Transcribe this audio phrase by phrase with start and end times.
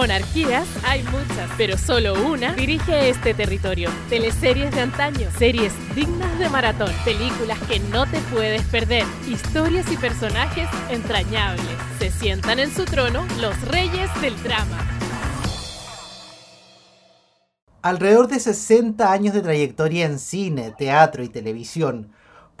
[0.00, 3.90] Monarquías hay muchas, pero solo una dirige este territorio.
[4.08, 9.98] Teleseries de antaño, series dignas de maratón, películas que no te puedes perder, historias y
[9.98, 11.66] personajes entrañables.
[11.98, 14.78] Se sientan en su trono los reyes del drama.
[17.82, 22.10] Alrededor de 60 años de trayectoria en cine, teatro y televisión,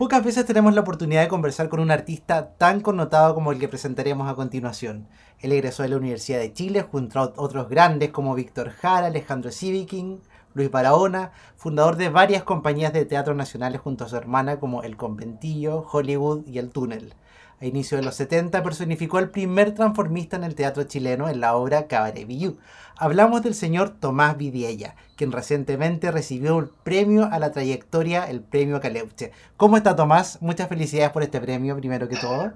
[0.00, 3.68] Pocas veces tenemos la oportunidad de conversar con un artista tan connotado como el que
[3.68, 5.08] presentaremos a continuación.
[5.40, 9.52] Él egresó de la Universidad de Chile junto a otros grandes como Víctor Jara, Alejandro
[9.52, 10.22] Sivikin,
[10.54, 14.96] Luis Barahona, fundador de varias compañías de teatro nacionales junto a su hermana como El
[14.96, 17.12] Conventillo, Hollywood y El Túnel.
[17.60, 21.54] A inicio de los 70 personificó al primer transformista en el teatro chileno en la
[21.54, 22.58] obra Cabaret Villú.
[22.96, 28.80] Hablamos del señor Tomás Vidiella, quien recientemente recibió el premio a la trayectoria, el premio
[28.80, 29.32] Caleuche.
[29.58, 30.40] ¿Cómo está Tomás?
[30.40, 32.54] Muchas felicidades por este premio, primero que todo.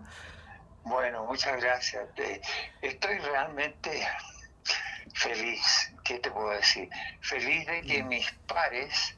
[0.84, 2.08] Bueno, muchas gracias.
[2.80, 4.06] Estoy realmente
[5.14, 6.88] feliz, ¿qué te puedo decir?
[7.20, 8.08] Feliz de que mm.
[8.08, 9.16] mis pares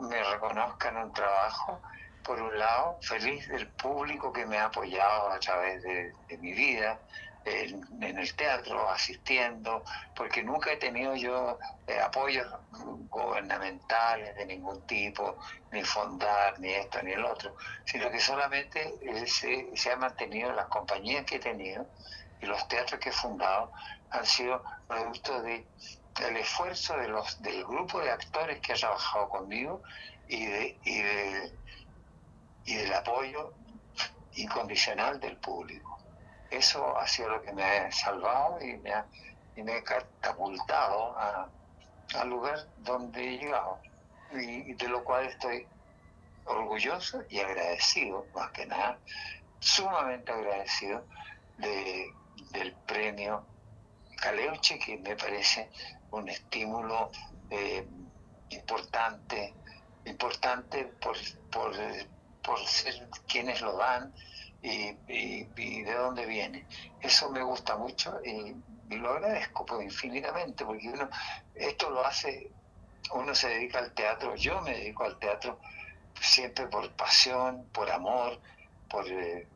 [0.00, 1.80] me reconozcan un trabajo
[2.28, 7.00] por un lado, feliz del público que me ha apoyado a través de, mi vida
[7.46, 9.82] en, el teatro, asistiendo,
[10.14, 12.46] porque nunca he tenido yo eh, apoyos
[13.08, 15.38] gubernamentales de ningún tipo,
[15.72, 17.56] ni fondar, ni esto, ni el otro,
[17.86, 21.86] sino que solamente eh, se, se ha mantenido las compañías que he tenido
[22.42, 23.72] y los teatros que he fundado
[24.10, 25.66] han sido producto de
[26.20, 29.82] el esfuerzo de los del grupo de actores que ha trabajado conmigo
[30.28, 31.52] y de, y de
[32.68, 33.54] y del apoyo
[34.34, 35.98] incondicional del público.
[36.50, 39.06] Eso ha sido lo que me ha salvado y me ha,
[39.56, 41.16] me catapultado
[42.14, 43.78] al lugar donde he llegado
[44.32, 45.66] y, de lo cual estoy
[46.44, 48.98] orgulloso y agradecido, más que nada,
[49.60, 51.06] sumamente agradecido
[51.56, 52.12] de,
[52.52, 53.46] del premio
[54.20, 55.70] Caleuche, que me parece
[56.10, 57.10] un estímulo
[57.48, 57.86] eh,
[58.50, 59.54] importante,
[60.04, 61.16] importante por,
[61.50, 61.72] por,
[62.48, 64.14] por ser quienes lo dan
[64.62, 66.66] y, de dónde viene.
[67.02, 68.56] Eso me gusta mucho y,
[68.96, 71.10] lo agradezco pues, infinitamente, porque uno,
[71.54, 72.50] esto lo hace,
[73.12, 75.58] uno se dedica al teatro, yo me dedico al teatro
[76.18, 78.40] siempre por pasión, por amor,
[78.88, 79.46] por, eh,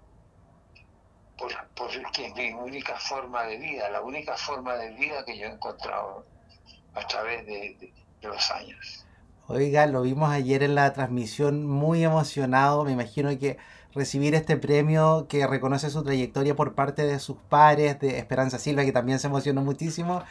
[1.75, 5.47] por, que es mi única forma de vida, la única forma de vida que yo
[5.47, 6.27] he encontrado
[6.93, 9.07] a través de los años.
[9.55, 12.85] Oiga, lo vimos ayer en la transmisión muy emocionado.
[12.87, 13.59] Me imagino que
[13.93, 18.83] recibir este premio que reconoce su trayectoria por parte de sus pares, de Esperanza Silva,
[18.83, 20.23] que también se emocionó muchísimo.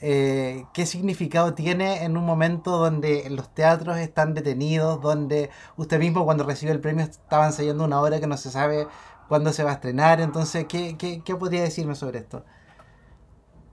[0.00, 6.24] Eh, ¿Qué significado tiene en un momento donde los teatros están detenidos, donde usted mismo
[6.24, 8.86] cuando recibió el premio estaba ensayando una obra que no se sabe
[9.28, 10.22] cuándo se va a estrenar?
[10.22, 12.46] Entonces, ¿qué, qué, qué podría decirme sobre esto?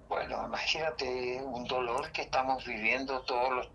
[0.10, 3.70] Bueno, imagínate un dolor que estamos viviendo todos los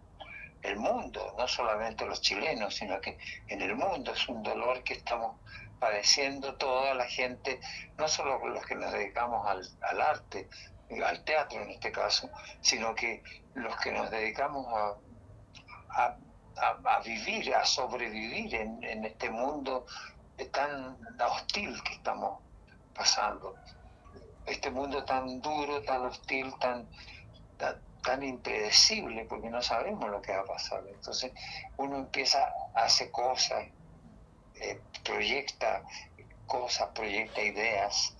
[0.63, 3.19] el mundo, no solamente los chilenos, sino que
[3.49, 5.37] en el mundo es un dolor que estamos
[5.79, 7.61] padeciendo toda la gente,
[7.99, 10.49] no solo los que nos dedicamos al, arte,
[11.05, 12.31] al teatro en este caso,
[12.61, 13.23] sino que
[13.55, 14.67] los que nos dedicamos
[15.91, 16.17] a,
[16.57, 19.87] a, vivir, a sobrevivir en, en este mundo
[20.53, 22.41] tan hostil que estamos
[22.95, 23.57] pasando.
[24.47, 26.89] Este mundo tan duro, tan hostil, tan
[28.23, 30.83] impredecible porque no sabemos lo que va a pasar.
[30.89, 31.33] Entonces
[31.77, 33.65] uno empieza, hace cosas,
[34.57, 35.83] eh, proyecta
[36.47, 38.17] cosas, proyecta ideas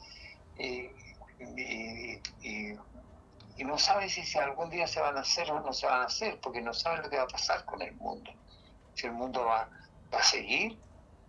[0.59, 0.91] y,
[3.65, 6.41] no sabe si, algún día se van a hacer o no se van a hacer
[6.41, 8.33] porque no sabe lo que va a pasar con el mundo.
[8.95, 9.69] Si el mundo va,
[10.13, 10.79] va a seguir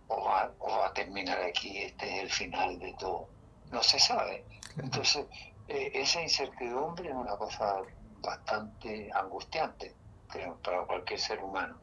[0.08, 3.28] o va, o va a terminar aquí, este es el final de todo.
[3.70, 4.44] No se sabe.
[4.78, 5.26] Entonces,
[5.68, 7.82] eh, esa incertidumbre es una cosa
[8.24, 9.94] bastante angustiante,
[10.28, 11.76] creo, para cualquier ser humano.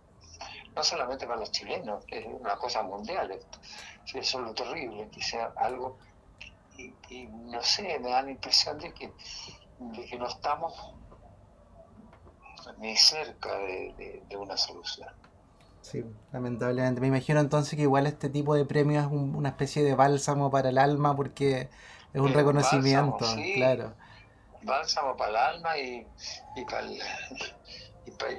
[0.76, 3.60] No solamente para los chilenos, es una cosa mundial esto.
[4.14, 5.98] Eso es lo terrible, que sea algo,
[6.78, 9.14] y, no sé, me da la impresión de que,
[9.80, 10.74] de que no estamos
[12.80, 15.10] ni cerca de, una solución.
[15.82, 17.02] Sí, lamentablemente.
[17.02, 20.70] Me imagino entonces que igual este tipo de premio es una especie de bálsamo para
[20.70, 21.70] el alma porque
[22.14, 23.26] es un reconocimiento,
[23.56, 23.94] claro
[24.64, 26.06] bálsamo para el alma y,
[26.56, 26.88] y, para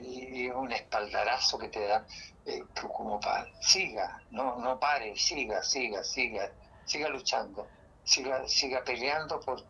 [0.01, 2.07] y, un espaldarazo que te da
[2.47, 6.51] eh, como para siga, no, no pare, siga, siga, siga,
[6.85, 7.67] siga luchando,
[8.05, 9.63] siga, siga peleando por,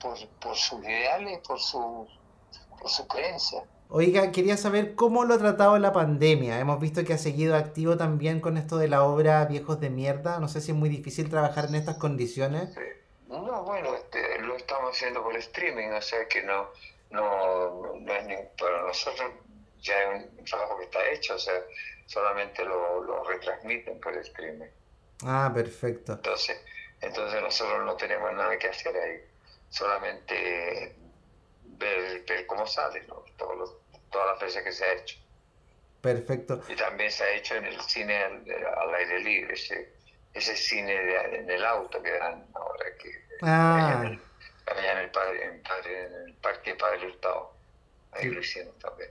[0.00, 2.06] por, por sus ideales, por su,
[2.78, 3.64] por su creencia.
[3.90, 6.60] Oiga, quería saber cómo lo ha tratado la pandemia.
[6.60, 10.38] Hemos visto que ha seguido activo también con esto de la obra Viejos de Mierda.
[10.40, 12.76] No sé si es muy difícil trabajar en estas condiciones.
[13.28, 16.70] No, bueno, este, lo estamos haciendo por streaming, o sea que no,
[17.10, 19.32] no, no es ni, para nosotros
[19.80, 21.62] ya es un trabajo que está hecho, o sea,
[22.06, 24.72] solamente lo, lo retransmiten por crimen.
[25.24, 26.12] Ah, perfecto.
[26.12, 26.58] Entonces,
[27.02, 29.20] entonces nosotros no tenemos nada que hacer ahí,
[29.68, 30.96] solamente
[31.64, 33.24] ver, ver cómo sale, ¿no?
[33.36, 33.76] Todos
[34.10, 35.18] todas las veces que se ha hecho.
[36.00, 36.62] Perfecto.
[36.66, 38.44] Y también se ha hecho en el cine al,
[38.78, 39.97] al aire libre, ese,
[40.38, 43.10] ese cine de- en el auto que dan ahora, que
[43.42, 44.20] Ah, allá en el,
[44.66, 47.52] allá en el, padre, en Padre- en el Parque Padre Hurtado.
[48.12, 48.30] Ahí Sí.
[48.30, 49.10] lo hicieron también,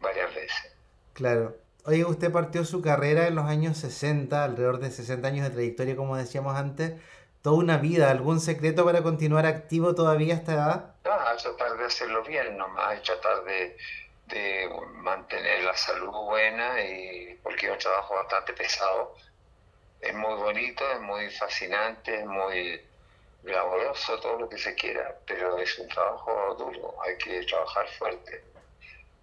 [0.00, 0.72] varias veces.
[1.14, 1.56] claro.
[1.86, 5.96] Oye, usted partió su carrera en los años 60, alrededor de 60 años de trayectoria,
[5.96, 6.92] como decíamos antes.
[7.40, 8.10] Toda una vida.
[8.10, 10.94] ¿Algún secreto para continuar activo todavía a esta edad?
[11.06, 13.78] No, tratar de hacerlo bien nomás, tratar de,
[14.26, 19.14] de mantener la salud buena, y porque es un trabajo bastante pesado.
[20.00, 22.80] Es muy bonito, es muy fascinante, es muy
[23.42, 28.44] glamoroso, todo lo que se quiera, pero es un trabajo duro, hay que trabajar fuerte.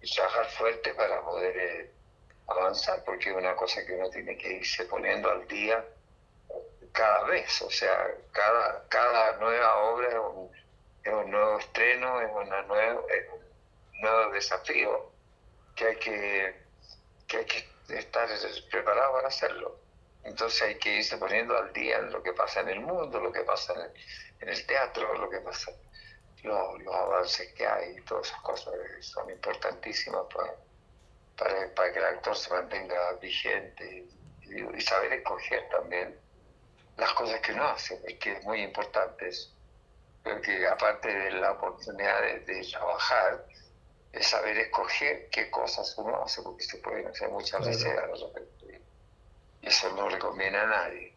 [0.00, 1.90] Y trabajar fuerte para poder eh,
[2.46, 5.84] avanzar, porque es una cosa que uno tiene que irse poniendo al día
[6.92, 13.06] cada vez, o sea, cada, cada nueva obra es un, nuevo estreno, es, una nuevo,
[13.08, 15.12] es un nuevo desafío
[15.76, 16.56] que hay que,
[17.26, 18.28] que hay que estar
[18.70, 19.87] preparado para hacerlo.
[20.24, 23.32] Entonces hay que irse poniendo al día en lo que pasa en el mundo, lo
[23.32, 23.92] que pasa en el,
[24.40, 25.72] en el teatro, lo que pasa,
[26.42, 30.54] los, los avances que hay, todas esas cosas que son importantísimas para,
[31.36, 34.06] para, para que el actor se mantenga vigente
[34.42, 36.18] y, y saber escoger también
[36.96, 39.50] las cosas que uno hace, porque es muy importante eso.
[40.22, 43.46] Creo que aparte de la oportunidad de, de trabajar,
[44.12, 48.08] es saber escoger qué cosas uno hace, porque se pueden hacer muchas veces a.
[48.57, 48.57] Y
[49.68, 51.12] eso no le conviene a nadie,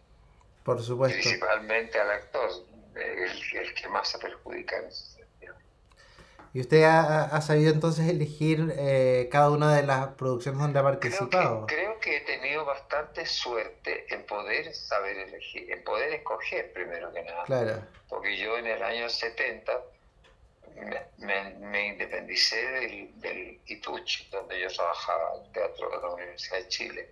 [0.63, 1.15] Por supuesto.
[1.21, 2.49] principalmente al actor,
[2.95, 5.55] el, el que más se perjudica en ese sentido.
[6.53, 10.81] ¿Y usted ha, ha sabido entonces elegir eh, cada una de las producciones donde ha
[10.81, 11.65] Creo participado?
[11.65, 17.11] que, creo que he tenido bastante suerte en poder saber elegir, en poder escoger primero
[17.13, 17.43] que nada.
[17.45, 19.71] Claro, porque yo en el año 70
[20.75, 26.57] me, me- me independicé del, del ITUCH, donde yo trabajaba, el Teatro de la Universidad
[26.57, 27.09] de Chile.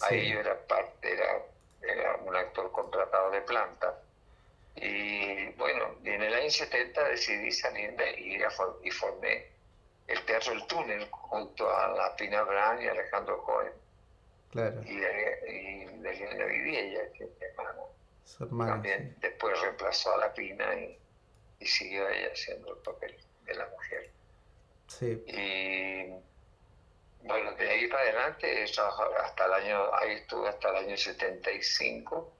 [0.00, 0.32] Ahí Sí.
[0.32, 1.42] yo era parte, era,
[1.82, 4.00] era un actor contratado de planta.
[4.76, 9.46] Y bueno, y en el año 70 decidí salir de ahí y, for- y formé
[10.06, 13.72] el Teatro El Túnel junto a la Pina Brand y Alejandro Cohen
[14.52, 14.80] claro.
[14.84, 17.80] y, de- y de Elena Vidiella, que es mi hermana
[18.24, 20.96] Su hermano, también después reemplazó a la Pina y,
[21.58, 23.16] y siguió ella haciendo el papel
[23.46, 24.10] de la mujer.
[24.86, 25.22] sí.
[25.26, 26.14] Y
[27.24, 32.32] bueno, de ahí para adelante hasta el año, ahí estuve hasta el año 75.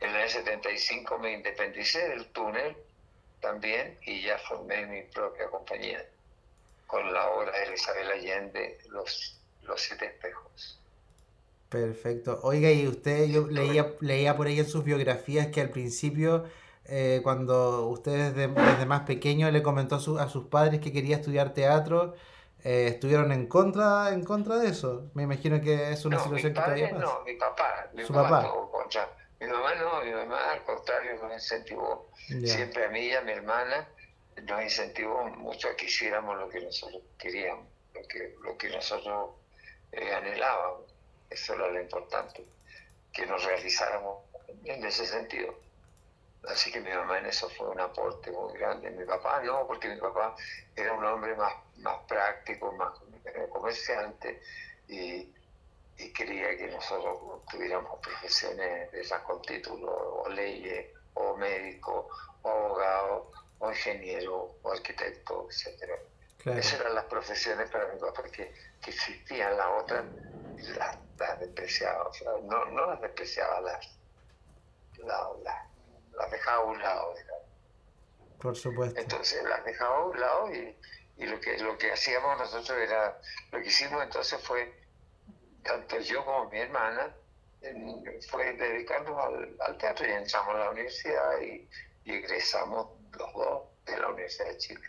[0.00, 2.76] En el año 75 me independicé del túnel
[3.40, 6.04] también y ya formé mi propia compañía
[6.86, 10.78] con la obra de Isabel Allende, Los, los Siete Espejos.
[11.68, 12.40] Perfecto.
[12.42, 16.44] Oiga, y usted, yo leía, leía por ahí en sus biografías que al principio,
[16.86, 20.92] eh, cuando usted desde, desde más pequeño le comentó a, su- a sus padres que
[20.92, 22.14] quería estudiar teatro,
[22.68, 25.10] eh, estuvieron en contra, en contra de eso.
[25.14, 27.00] Me imagino que es una No, situación que todavía pasa.
[27.02, 27.88] no, mi papá.
[27.94, 28.46] Mi Su papá, papá.
[28.46, 29.08] estuvo contra.
[29.40, 32.10] Mi mamá no, mi mamá al contrario nos incentivó.
[32.28, 33.88] Ya, Siempre a mí y a mi hermana
[34.42, 39.30] nos incentivó mucho a que hiciéramos lo que nosotros queríamos, lo que, lo que nosotros
[39.92, 40.92] eh, anhelábamos.
[41.30, 42.44] Eso era lo importante,
[43.12, 44.24] que nos realizáramos
[44.64, 45.54] en ese sentido.
[46.48, 48.90] Así que mi mamá en eso fue un aporte muy grande.
[48.90, 50.34] Mi papá no, porque mi papá
[50.74, 52.98] era un hombre más, más práctico, más
[53.50, 54.40] comerciante
[54.86, 55.34] y,
[55.96, 59.90] y quería que nosotros tuviéramos profesiones de esas con título,
[60.22, 62.08] o leyes, o médico,
[62.42, 65.48] o abogado, o ingeniero, o arquitecto,
[66.38, 66.58] claro.
[66.60, 70.04] Esas eran las profesiones para mi papá que, que existían, las otras
[70.78, 74.00] las, las despreciaba, o sea, no, no las despreciaba, las,
[74.98, 75.67] la- la- las
[76.30, 77.14] dejaba a un lado.
[77.16, 77.42] digamos.
[78.40, 79.00] Por supuesto.
[79.00, 80.76] Entonces las dejaba a un lado y,
[81.16, 83.20] y lo, que, lo que hacíamos nosotros era,
[83.52, 84.72] lo que hicimos entonces fue,
[85.62, 87.14] tanto yo como mi hermana,
[88.30, 91.68] fue dedicarnos al, al teatro y entramos a la universidad y,
[92.04, 94.88] y egresamos los dos de la Universidad de Chile.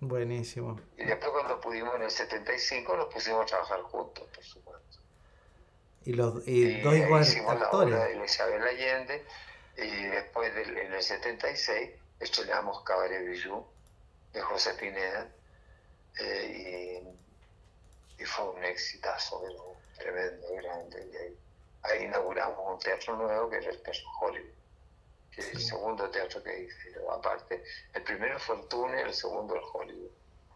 [0.00, 0.80] Buenísimo.
[0.96, 4.98] Y después cuando pudimos en el 75 nos pusimos a trabajar juntos, por supuesto.
[6.04, 8.18] Y los y dos iguales hicimos la obra actores.
[8.18, 9.24] de Isabel Allende
[9.76, 11.90] y después del, en el 76
[12.20, 13.66] estrenamos Cabaret Bijou
[14.32, 15.28] de José Pineda
[16.18, 17.02] eh,
[18.18, 21.08] y, y fue un exitazo pero tremendo, grande.
[21.12, 21.38] Y ahí,
[21.82, 24.54] ahí inauguramos un teatro nuevo que era el Teatro Hollywood,
[25.30, 26.94] que es el segundo teatro que hice.
[27.10, 27.62] Aparte,
[27.94, 30.10] el primero fue el túnel, el segundo el Hollywood.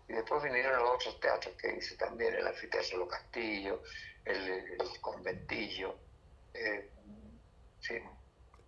[0.08, 3.80] Y después vinieron los otros teatros que hice también, el Anfiteatro Los Castillos,
[4.24, 5.94] el, el Conventillo.
[6.54, 6.90] Eh,
[7.80, 8.02] sí.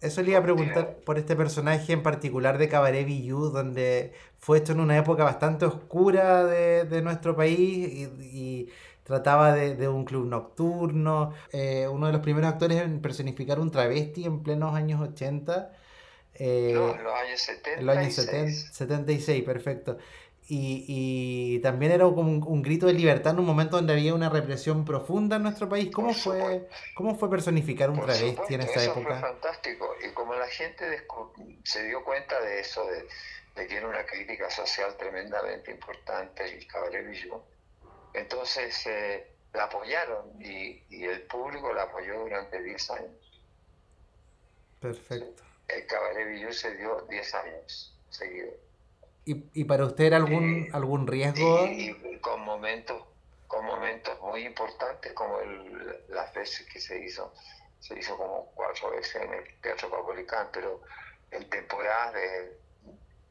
[0.03, 4.59] Eso le iba a preguntar por este personaje en particular de Cabaret Villú, donde fue
[4.59, 8.69] hecho en una época bastante oscura de, de nuestro país y, y
[9.05, 11.33] trataba de, de, un club nocturno.
[11.53, 15.71] Eh, uno de los primeros actores en personificar un travesti en plenos años 80.
[16.35, 17.79] Eh, no, en los años 76.
[17.79, 19.99] En los años 70, 76, perfecto.
[20.49, 24.13] Y, y, también era como un, un, grito de libertad en un momento donde había
[24.13, 25.91] una represión profunda en nuestro país.
[25.93, 29.21] ¿Cómo, fue, cómo fue personificar un Por travesti supuesto, en esa eso época?
[29.21, 29.95] Fue fantástico.
[30.05, 31.07] Y como la gente
[31.63, 33.07] se dio cuenta de eso, de,
[33.55, 37.41] de, que era una crítica social tremendamente importante, el Cabaret Villú,
[38.13, 43.41] entonces eh, la apoyaron y, y, el público la apoyó durante 10 años.
[44.81, 45.43] Perfecto.
[45.69, 48.55] El Cabaret se dio 10 años seguidos.
[49.25, 51.67] ¿Y, ¿Y, para usted era algún, Eh, algún riesgo?
[51.67, 53.03] Y, y, con momentos
[53.53, 57.35] con momentos muy importantes como el, las veces que se hizo
[57.81, 60.81] se hizo como cuatro veces en el Teatro Caupolicán pero
[61.31, 62.59] en temporadas de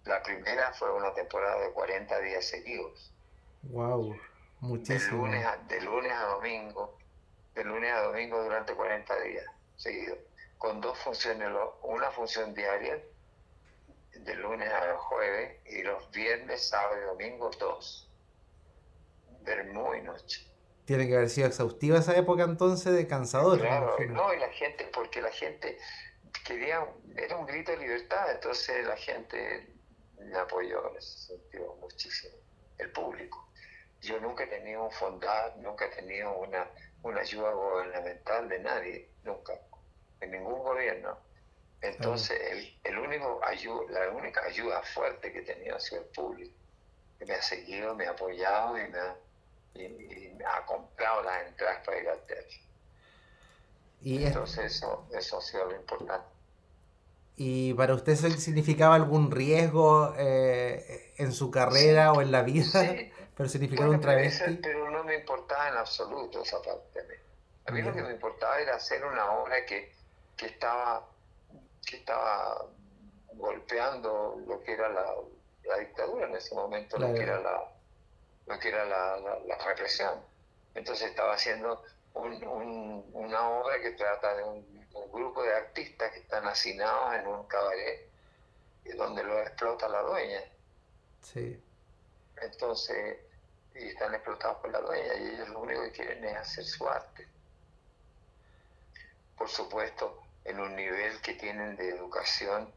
[0.06, 3.12] la primera fue una temporada de 40 días seguidos
[3.64, 4.20] wow de
[4.60, 7.00] muchísimo lunes a, de lunes a domingo
[7.56, 9.46] de lunes a domingo durante 40 días
[9.76, 10.20] seguidos
[10.60, 11.50] con dos funciones
[11.82, 13.02] una función diaria
[14.24, 18.10] de lunes a jueves y los viernes, sábado y domingo dos.
[19.42, 20.48] Vermú y noche.
[20.86, 23.60] Tiene que haber sido exhaustiva esa época entonces de cansador.
[23.60, 25.78] Claro, no, y la gente, porque la gente
[26.46, 26.86] quería,
[27.16, 29.68] era un grito de libertad, entonces la gente
[30.18, 32.36] me apoyó en ese sentido muchísimo,
[32.78, 33.48] el público.
[34.02, 36.68] Yo nunca he tenido un fondar, nunca he tenido una,
[37.04, 39.54] una ayuda gubernamental de nadie, nunca,
[40.20, 41.18] en ningún gobierno.
[41.82, 46.08] Entonces, el, el único ayuda, la única ayuda fuerte que he tenido ha sido el
[46.10, 46.56] público,
[47.20, 49.18] que me ha seguido, me ha apoyado y me ha,
[49.76, 52.58] y, y me ha comprado las entradas para ir al teatro.
[54.02, 56.30] Y Entonces, eso, eso ha sido lo importante.
[57.36, 62.44] ¿Y para usted eso significaba algún riesgo eh, en su carrera Sí, o en la
[62.44, 62.66] vida?
[62.66, 63.12] sí.
[63.36, 64.60] Personificar Bueno, un pero, travesti.
[64.62, 67.16] pero no me importaba en absoluto esa parte a mí.
[67.66, 69.94] A mí lo que me importaba era hacer una obra que,
[70.36, 71.10] que estaba
[71.86, 72.66] que estaba
[73.34, 75.14] golpeando lo que era la,
[75.64, 77.68] la dictadura en ese momento, lo que era la
[78.48, 80.20] lo que era la, la- la represión.
[80.74, 81.84] Entonces estaba haciendo
[82.16, 87.16] un- un- una obra que trata de un, un grupo de artistas que están hacinados
[87.16, 88.10] en un cabaret
[88.86, 90.42] eh, donde lo explota la dueña.
[91.22, 91.62] Sí.
[92.42, 93.20] Entonces,
[93.76, 96.90] y están explotados por la dueña y ellos lo único que quieren es hacer su
[96.90, 97.28] arte.
[99.38, 102.74] Por supuesto, en un nivel que tienen de educación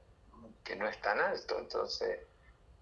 [0.65, 2.21] que no es tan alto, entonces,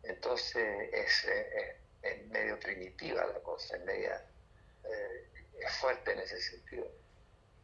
[0.02, 4.26] entonces es, es- es medio primitiva la cosa, es media,
[4.84, 6.86] eh, es fuerte en ese sentido.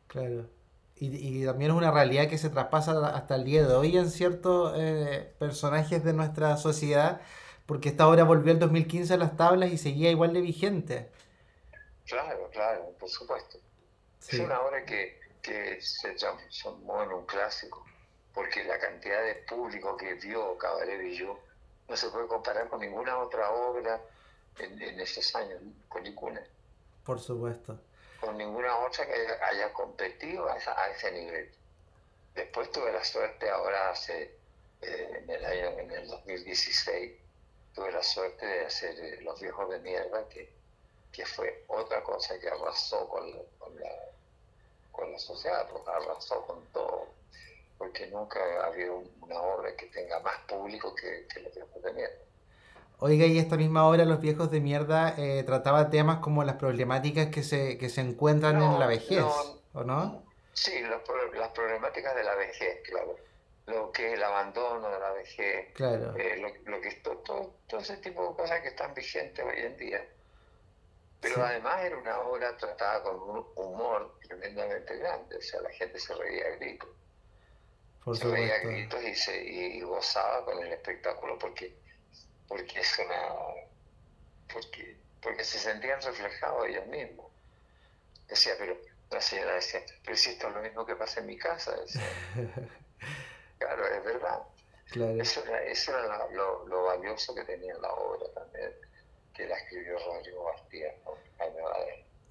[0.06, 0.50] Claro.
[0.96, 4.10] Y, y también es una realidad que se traspasa hasta el día de hoy en
[4.10, 7.20] ciertos eh, personajes de nuestra sociedad,
[7.66, 11.10] porque esta obra volvió el 2015 a las tablas y seguía igual de vigente.
[12.06, 13.58] Claro, claro, por supuesto.
[14.20, 14.36] Sí.
[14.36, 17.84] Es una obra que, que se transformó en un clásico,
[18.34, 21.36] porque la cantidad de público que vio Cabaret Villú
[21.88, 24.00] no se puede comparar con ninguna otra obra
[24.58, 26.42] en, en esos años, con ninguna,
[27.04, 27.80] Por supuesto.
[28.20, 31.50] con ninguna otra que haya, haya competido a, esa- a ese nivel.
[32.34, 34.36] Después tuve la suerte, ahora hace,
[34.82, 37.12] eh, en el año, en el 2016,
[37.74, 40.52] tuve la suerte de hacer eh, Los Viejos de Mierda, que,
[41.12, 43.88] que fue otra cosa que arrasó con la,
[44.98, 47.06] con la sociedad, arrasó con todo,
[47.78, 51.82] porque nunca ha habido un- una obra que tenga más público que, que Los Viejos
[51.82, 52.14] de Mierda.
[53.00, 57.28] Oiga, y esta misma obra, Los viejos de mierda, eh, trataba temas como las problemáticas
[57.28, 59.32] que se, que se encuentran No, en la vejez, no.
[59.74, 60.24] ¿o no?
[60.52, 61.00] Sí, las
[61.52, 63.14] problemáticas de la vejez, claro.
[63.66, 66.16] Lo que es el abandono de la vejez, Claro.
[66.16, 69.44] eh, lo, lo que es to- todo, todo ese tipo de cosas que están vigentes
[69.44, 70.04] hoy en día.
[71.20, 71.40] Pero Sí.
[71.40, 76.14] además era una obra tratada con un humor tremendamente grande, o sea, la gente se
[76.14, 76.88] reía a gritos,
[78.04, 81.76] Por se reía a gritos y, se, y gozaba con el espectáculo porque,
[82.46, 83.34] porque es una
[84.52, 87.26] porque, porque se sentían reflejados ellos mismos.
[88.28, 88.78] Decía, pero
[89.10, 92.02] la señora decía, pero si esto es lo mismo que pasa en mi casa, decía.
[93.58, 94.42] Claro, es verdad.
[94.92, 95.20] Claro.
[95.20, 98.72] Eso era, eso era la- lo, lo valioso que tenía la obra también,
[99.38, 101.12] que la escribió Rodrigo García, ¿no?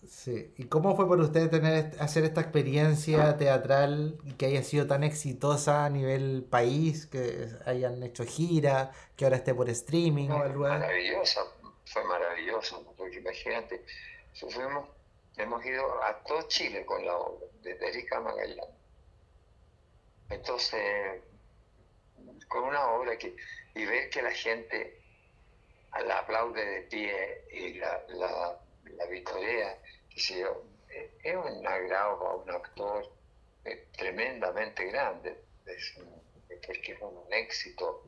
[0.05, 0.53] Sí.
[0.57, 5.03] ¿Y cómo fue por usted tener hacer esta experiencia teatral y que haya sido tan
[5.03, 10.29] exitosa a nivel país, que hayan hecho gira, que ahora esté por streaming?
[10.29, 11.41] maravillosa,
[11.85, 13.83] fue maravilloso, porque imagínate,
[14.33, 14.89] fuimos,
[15.37, 18.75] hemos ido a todo Chile con la obra, desde Erika Magallanes.
[20.29, 21.21] Entonces,
[22.47, 23.35] con una obra que,
[23.75, 25.06] y ver que la gente
[26.01, 29.77] la aplaude de pie y la, la, la vitorea,
[30.15, 33.11] es un agrado para un actor
[33.65, 35.37] eh, tremendamente grande,
[36.65, 38.03] porque es un éxito,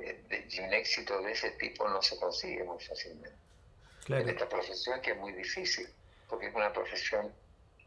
[0.00, 3.36] eh, y un éxito de ese tipo no se consigue muy fácilmente.
[4.08, 5.88] En esta profesión que es muy difícil,
[6.28, 7.34] porque es una profesión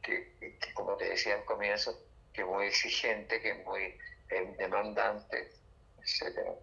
[0.03, 0.34] que,
[0.74, 1.98] como te decía al comienzo,
[2.34, 3.98] que es muy exigente, que es muy
[4.29, 5.51] eh, demandante,
[6.00, 6.53] etcétera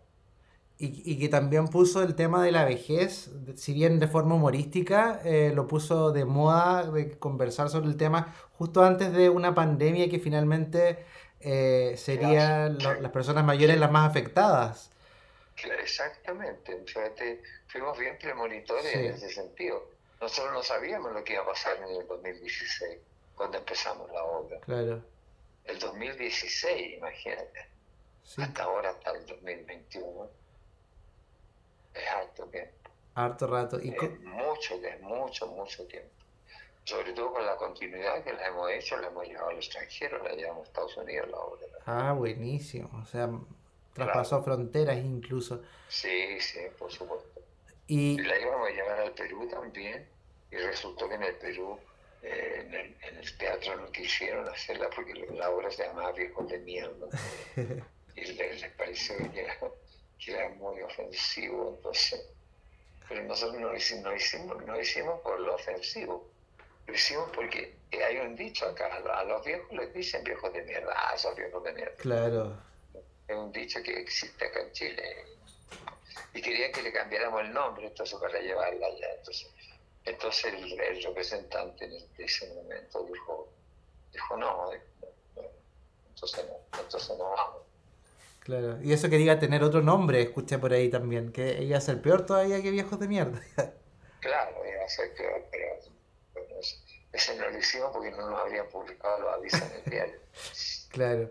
[0.81, 5.51] y, que también puso el tema de la vejez, si bien de forma humorística, eh,
[5.53, 10.21] lo puso de moda de conversar sobre el tema justo antes de una pandemia que
[10.21, 11.05] finalmente
[11.41, 14.93] eh, serían las personas mayores las más afectadas.
[15.83, 16.85] Exactamente,
[17.67, 19.91] fuimos bien premonitores en ese sentido.
[20.21, 22.99] Nosotros no sabíamos lo que iba a pasar en el 2016,
[23.35, 24.61] cuando empezamos la obra.
[24.61, 25.03] Claro.
[25.65, 27.67] El 2016, imagínate.
[28.37, 30.39] Hasta ahora, hasta el 2021
[31.99, 32.91] es harto tiempo.
[33.15, 33.81] Harto rato.
[33.83, 36.11] ¿Y es mucho, es mucho, mucho tiempo.
[36.85, 40.33] Sobre todo con la continuidad que la hemos hecho, la hemos llevado al extranjero, la
[40.33, 41.67] llevamos a Estados Unidos la obra.
[41.85, 42.89] Ah, buenísimo.
[43.03, 43.29] O sea,
[43.93, 45.63] traspasó fronteras incluso.
[45.89, 47.41] Sí, sí, por supuesto.
[47.89, 48.19] Y...
[48.23, 50.07] la íbamos a llevar al Perú también,
[50.51, 51.79] y resultó que en el Perú,
[52.23, 56.49] eh, en, el, en, el, teatro no quisieron hacerla porque la obra se llamaba Viejos
[56.49, 57.07] de Mierda.
[58.17, 59.59] y les, les pareció que era
[60.19, 62.27] que era muy ofensivo, entonces,
[63.09, 66.29] pero nosotros no lo hicimos, no hicimos, no hicimos por lo ofensivo,
[66.87, 70.93] lo hicimos porque hay un dicho acá, a los viejos les dicen viejos de mierda,
[70.95, 71.97] ah, esos viejos de mierda.
[71.97, 72.63] Claro.
[73.27, 75.03] Es un dicho que existe acá en Chile.
[76.35, 79.15] Y querían que le cambiáramos el nombre, entonces para llevarla allá.
[79.19, 79.51] Entonces,
[80.05, 83.49] entonces el, representante en ese momento dijo,
[84.13, 84.71] dijo no,
[86.09, 87.68] entonces no, entonces no vamos.
[88.49, 91.83] Claro, y eso que diga tener otro nombre, escuché por ahí también, que iba a
[91.83, 93.39] ser peor todavía que viejos de mierda.
[94.21, 95.67] claro, iba a ser peor, pero
[96.33, 96.55] bueno,
[97.13, 100.15] ese no lo hicimos porque no nos habrían publicado los avisos en el diario.
[100.89, 101.31] claro.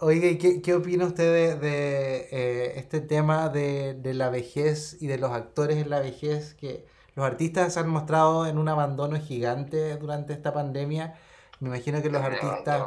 [0.00, 5.18] Oiga, ¿qué, ¿qué, opina usted de, eh, este tema de, de, la vejez y de
[5.18, 6.54] los actores en la vejez?
[6.54, 11.14] Que los artistas se han mostrado en un abandono gigante durante esta pandemia.
[11.60, 12.82] Me imagino que los artistas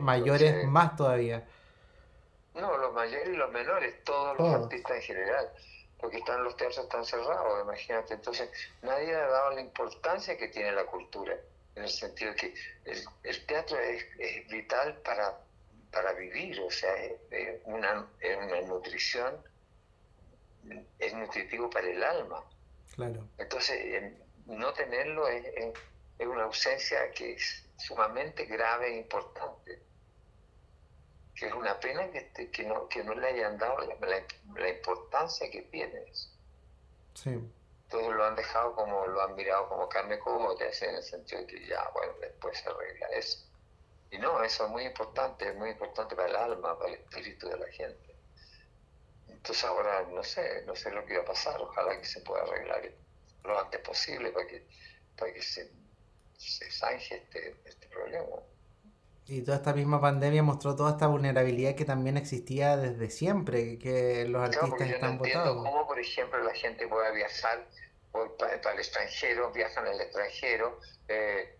[0.00, 1.46] mayores más todavía.
[2.54, 5.50] No, los mayores y los menores, todos los artistas en general,
[5.98, 8.14] porque están los teatros están cerrados, imagínate.
[8.14, 8.50] Entonces,
[8.82, 11.34] nadie ha dado la importancia que tiene la cultura,
[11.74, 14.04] en el sentido que el, teatro es,
[14.48, 15.38] vital para,
[15.90, 16.94] para vivir, o sea,
[17.30, 18.06] es, una,
[18.42, 19.34] una nutrición,
[20.98, 22.44] es nutritivo para el alma.
[22.94, 23.26] Claro.
[23.38, 24.12] Entonces,
[24.44, 25.46] no tenerlo es,
[26.18, 29.80] es una ausencia que es sumamente grave e importante
[31.42, 35.62] que es una pena que, que, no, que no le hayan dado la, importancia que
[35.62, 36.30] tiene eso.
[37.14, 37.36] Sí.
[37.90, 41.46] Todos lo han dejado como, lo han mirado como carne cogote, en el sentido de
[41.48, 43.44] que ya, bueno, después se arregla eso.
[44.12, 47.48] Y no, eso es muy importante, es muy importante para el alma, para el espíritu
[47.48, 48.14] de la gente.
[49.26, 52.44] Entonces ahora no sé, no sé lo que va a pasar, ojalá que se pueda
[52.44, 52.88] arreglar
[53.42, 54.64] lo antes posible para que,
[55.18, 55.68] para que se,
[56.38, 58.26] se zanje este, este problema.
[59.26, 64.26] Y toda esta misma pandemia mostró toda esta vulnerabilidad que también existía desde siempre, que
[64.26, 65.56] los artistas están votados.
[65.56, 67.64] ¿Cómo, por ejemplo, la gente puede viajar
[68.38, 71.56] para, el extranjero, viajan al extranjero, eh,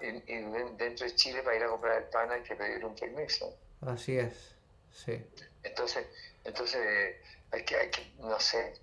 [0.00, 0.32] y,
[0.76, 3.56] dentro de Chile para ir a comprar el pan hay que pedir un permiso?
[3.82, 4.56] Así es,
[4.90, 5.22] sí.
[5.62, 6.06] Entonces,
[6.44, 7.16] entonces
[7.50, 8.74] hay que, hay que no sé,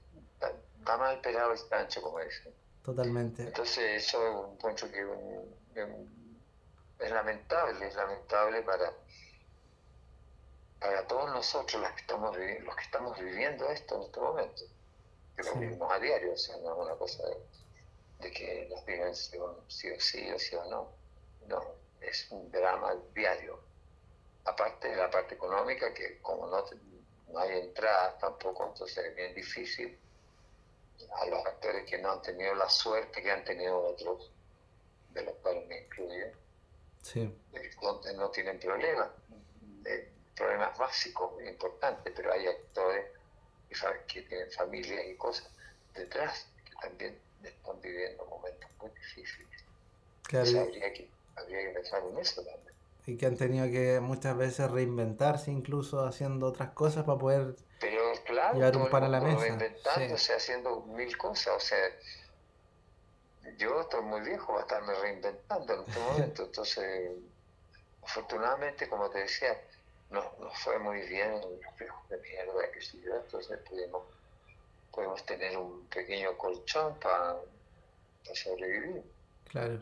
[0.80, 2.54] está mal pelado el pancho, como dicen.
[2.84, 3.44] Totalmente.
[3.44, 6.21] Entonces, eso es un punto que un
[7.02, 8.94] es lamentable, es lamentable para,
[10.80, 14.64] para todos nosotros los que estamos los que estamos viviendo esto en este momento,
[15.36, 17.24] que lo vivimos a diario, o sea, no es una cosa
[18.20, 19.92] de, que las viven sí o sí
[20.32, 20.92] o sí o no,
[21.48, 21.64] no,
[22.00, 23.60] es un drama diario.
[24.46, 26.64] Aparte de la parte económica, que como no,
[27.30, 30.00] no hay entradas tampoco, entonces es bien difícil
[31.14, 34.32] a los actores que no han tenido la suerte que han tenido otros,
[35.10, 36.32] de los cuales me incluyen,
[37.02, 37.34] sí.
[37.82, 39.10] donde no tienen problemas,
[40.36, 43.06] problemas básicos, importantes, pero hay actores
[44.08, 45.50] que tienen familias y cosas
[45.94, 49.48] detrás que también están viviendo momentos muy difíciles.
[50.24, 50.62] Claro.
[50.62, 52.76] habría, que, habría que pensar en eso también.
[53.08, 58.02] Y que han tenido que muchas veces reinventarse, incluso haciendo otras cosas para poder Pero
[58.26, 59.40] claro, llevar un pan a la mesa.
[59.42, 61.56] reinventándose, haciendo mil cosas.
[61.56, 61.80] O sea,
[63.58, 66.44] yo estoy muy viejo para estarme reinventando en este momento.
[66.44, 67.12] Entonces,
[68.04, 69.58] afortunadamente, como te decía,
[70.10, 74.04] no, nos fue muy bien en los viejos de mierda que sí, entonces pudimos,
[74.92, 77.38] podemos tener un pequeño colchón para
[78.34, 79.04] sobrevivir.
[79.50, 79.82] Claro.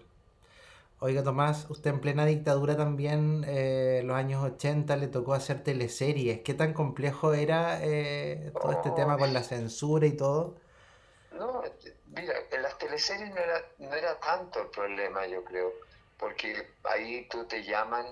[1.01, 6.41] Oiga, Tomás, usted en plena dictadura también, eh, los años 80, le tocó hacer teleseries.
[6.41, 10.57] ¿Qué tan complejo era eh, todo este tema con la censura y todo?
[11.31, 11.63] No,
[12.09, 15.73] mira, en las teleseries no era, no era tanto el problema, yo creo,
[16.17, 18.05] porque ahí tú te llaman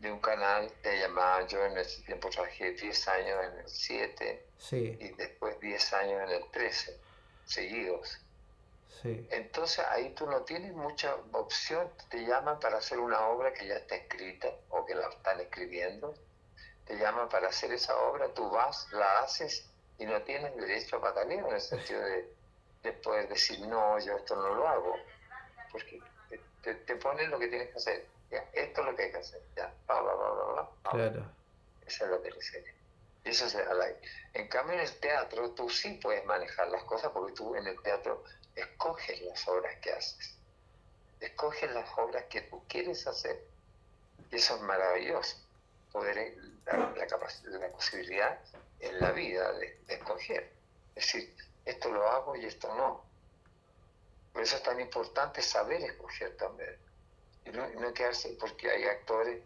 [0.00, 4.46] de un canal, te llamaban, yo en ese tiempo trabajé 10 años en el 7
[4.58, 6.98] Sí, y después 10 años en el 13,
[7.46, 8.18] seguidos.
[9.02, 13.66] sí, Entonces ahí tú no tienes mucha opción, te llaman para hacer una obra que
[13.66, 16.14] ya está escrita o que la están escribiendo,
[16.86, 19.66] te llaman para hacer esa obra, tú vas, la haces
[19.98, 22.28] y no tienes derecho a pataleo en el sentido de,
[22.84, 24.96] de poder decir, no, yo esto no lo hago,
[25.72, 29.02] porque te, te, te ponen lo que tienes que hacer, ya, esto es lo que
[29.04, 31.30] hay que hacer, ya, bla, bla, bla, bla, bla, claro.
[31.86, 32.74] Esa es la teleserie.
[33.24, 34.00] Y eso da al aire.
[34.34, 37.80] En cambio, en el teatro tú sí puedes manejar las cosas porque tú en el
[37.82, 38.22] teatro
[38.54, 40.36] escoges las obras que haces.
[41.20, 43.44] Escoges las obras que tú quieres hacer.
[44.30, 45.36] Y eso es maravilloso.
[45.92, 48.38] Poder, eh, la, la, la posibilidad
[48.80, 50.50] en la vida de, de escoger.
[50.94, 53.04] Es decir, esto lo hago y esto no.
[54.32, 56.76] Por eso es tan importante saber escoger también.
[57.46, 59.40] Y no, no quedarse porque hay actores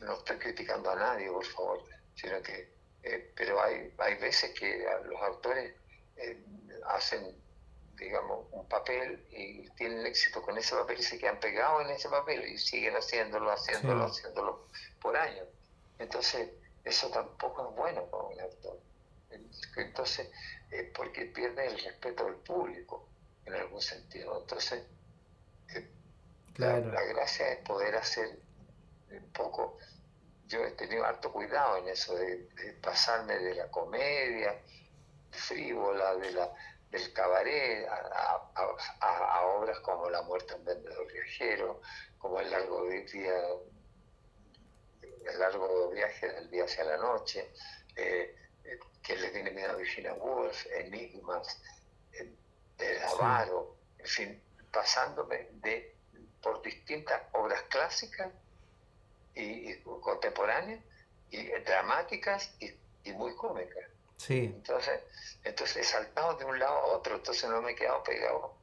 [0.00, 1.82] no estoy criticando a nadie, por favor,
[2.14, 2.68] sino que,
[3.02, 5.74] eh, pero hay, hay veces que los actores
[6.16, 6.42] eh,
[6.86, 7.36] hacen,
[7.96, 12.08] digamos, un papel y tienen éxito con ese papel y se quedan pegados en ese
[12.08, 14.20] papel y siguen haciéndolo, haciéndolo, Sí.
[14.20, 14.66] haciéndolo
[15.02, 15.46] por años.
[15.98, 16.48] Entonces,
[16.84, 18.78] eso tampoco es bueno para un actor.
[19.76, 20.30] Entonces,
[20.70, 23.08] eh, porque pierde el respeto del público,
[23.44, 24.40] en algún sentido.
[24.40, 24.82] Entonces,
[25.74, 25.90] eh,
[26.56, 26.92] la- Claro.
[26.92, 28.38] la gracia es poder hacer
[29.10, 29.78] un poco,
[30.46, 34.60] yo he tenido harto cuidado en eso de, de pasarme de la comedia
[35.30, 36.52] frívola, de la,
[36.90, 37.94] del cabaret, a,
[38.54, 41.80] a- a- a obras como La muerte en vendedor viajero,
[42.18, 43.32] como El largo día,
[45.02, 47.52] el largo viaje del día hacia la noche,
[47.96, 48.34] eh,
[49.02, 51.60] que le tiene miedo a Virginia Woolf, Enigmas,
[52.12, 52.32] eh,
[52.78, 55.94] El avaro, en fin, pasándome de
[56.42, 58.28] por distintas obras clásicas
[59.34, 60.80] y, y contemporáneas
[61.30, 62.72] y dramáticas y,
[63.04, 63.84] y muy cómicas.
[64.16, 65.00] Sí, Entonces,
[65.44, 68.54] entonces he saltado de un lado a otro, entonces no me he quedado pegado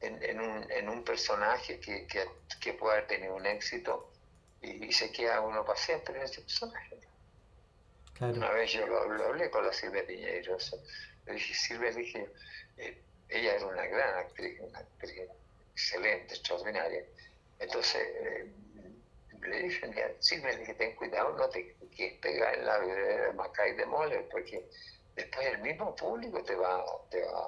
[0.00, 2.28] en, en un, en un personaje que, que,
[2.60, 4.10] que pueda haber tenido un éxito
[4.62, 6.98] y, y se queda uno para siempre en ese personaje.
[8.38, 10.76] Una vez yo lo, lo hablé con la Silvia Piñeiro, eso.
[11.26, 12.28] le dije, Silvia, le dije,
[12.76, 15.28] eh, ella era una gran actriz, una actriz
[15.72, 17.04] excelente, extraordinaria.
[17.58, 18.52] Entonces, eh,
[19.40, 23.26] le dije, mira, Silvia, le dije, ten cuidado, no te quedes pegar en la vereda
[23.28, 24.68] de Macay de Mole, porque
[25.16, 27.38] después el mismo público te va, te va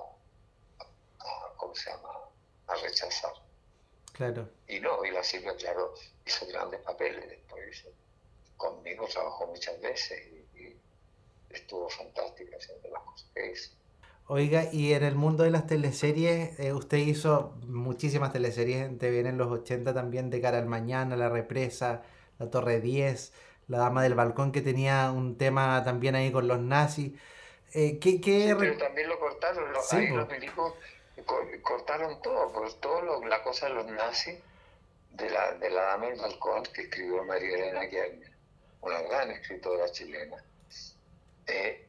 [0.79, 0.85] a,
[1.21, 2.11] a- ¿cómo se llama?,
[2.67, 3.33] a rechazar.
[4.13, 4.49] Claro.
[4.69, 5.93] Y no, y la Silvia, claro,
[6.25, 7.85] hizo grandes papeles después.
[8.57, 10.19] Conmigo trabajó muchas veces
[10.55, 10.81] y, y
[11.51, 13.71] estuvo fantástica haciendo las cosas que hizo.
[14.27, 19.29] Oiga, y en el mundo de las teleseries, eh, usted hizo muchísimas teleseries en TVN
[19.31, 22.03] en los 80 también, De cara al mañana, La represa,
[22.39, 23.33] La torre 10,
[23.69, 27.13] La dama del balcón, que tenía un tema también ahí con los nazis.
[27.75, 30.17] Eh, ¿qué, qué Sí, pero también lo cortaron, Sí, ahí po.
[30.17, 30.73] los milicos
[31.27, 34.39] co- cortaron todo, pues todo lo- la cosa de los nazis,
[35.11, 38.23] de la, de la dama del balcón que escribió María Elena Guillermo,
[38.85, 40.45] una gran escritora chilena.
[41.47, 41.89] Eh,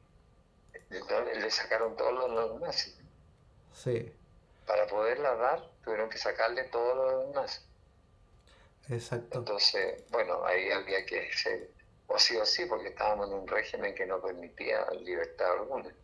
[0.90, 2.96] le sacaron todos los, los nazis.
[3.72, 4.12] Sí,
[4.68, 7.68] Para poderla dar, tuvieron que sacarle todos los nazis.
[8.90, 9.46] exacto.
[9.46, 11.72] Entonces, bueno, ahí había que ser
[12.08, 15.96] o sí o sí, porque estábamos en un régimen que no permitía libertad alguna.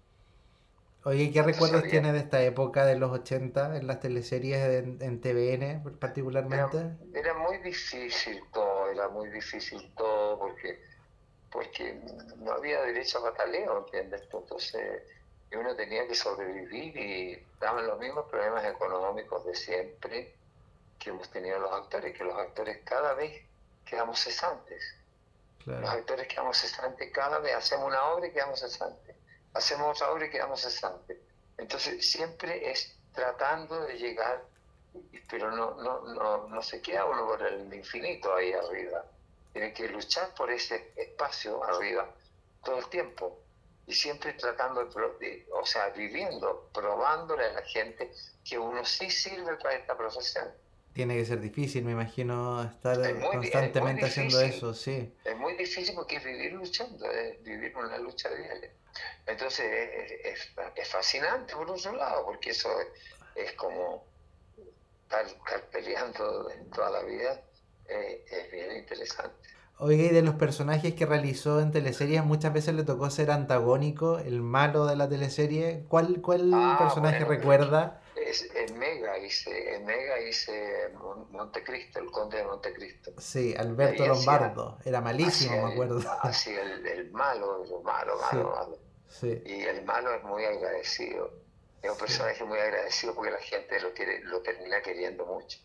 [1.04, 1.90] Oye, ¿qué recuerdos sabía.
[1.90, 5.94] tiene de esta época de los 80 en las teleseries en, en TVN
[6.50, 6.98] Era, particularmente?
[7.14, 10.82] era muy difícil todo, era muy difícil todo, porque,
[11.52, 11.94] porque
[12.38, 14.24] no había derecho a bataleo, ¿entiendes?
[14.32, 15.04] Entonces,
[15.54, 20.36] uno tenía que sobrevivir y estaban los mismos problemas económicos de siempre
[21.00, 23.46] que hemos tenido los actores, que los actores cada vez
[23.86, 24.84] quedamos cesantes.
[25.78, 29.16] Los Claro, actores quedamos cesantes cada vez, hacemos una obra y quedamos cesantes,
[29.54, 31.18] hacemos otra obra y quedamos cesantes.
[31.58, 34.44] Entonces siempre es tratando de llegar,
[35.30, 39.06] pero no, no, no, no se queda uno por el infinito ahí arriba.
[39.54, 42.10] Tiene que luchar por ese espacio arriba
[42.64, 43.40] todo el tiempo
[43.88, 44.86] y siempre tratando
[45.20, 48.12] de, o sea, viviendo, probándole a la gente
[48.48, 50.48] que uno sí sirve para esta profesión.
[50.94, 52.98] Tiene que ser difícil, me imagino, estar
[53.32, 55.14] constantemente haciendo eso, sí.
[55.24, 58.72] Es muy difícil porque es vivir luchando, es vivir una lucha diaria.
[59.26, 59.66] Entonces
[60.26, 62.70] es, es, fascinante por otro lado, porque eso
[63.36, 64.06] es, como
[65.19, 67.41] estar, peleando toda la vida,
[67.88, 69.36] eh, es bien interesante.
[69.84, 74.19] Oiga, y de los personajes que realizó en teleseries, muchas veces le tocó ser antagónico,
[74.19, 75.86] el malo de la teleserie.
[75.89, 78.00] ¿Cuál, cuál ah, personaje recuerda?
[78.15, 80.91] Es, en Mega hice, en Mega hice
[81.32, 83.12] Montecristo, el conde de Montecristo.
[83.17, 86.00] Sí, Alberto Lombardo, era malísimo, me acuerdo.
[86.21, 88.78] Así, el, el malo, el malo, malo, malo.
[89.08, 89.41] Sí.
[89.43, 91.41] Y el malo es muy agradecido.
[91.82, 95.60] Es un personaje muy agradecido porque la gente lo, quiere, lo termina queriendo mucho.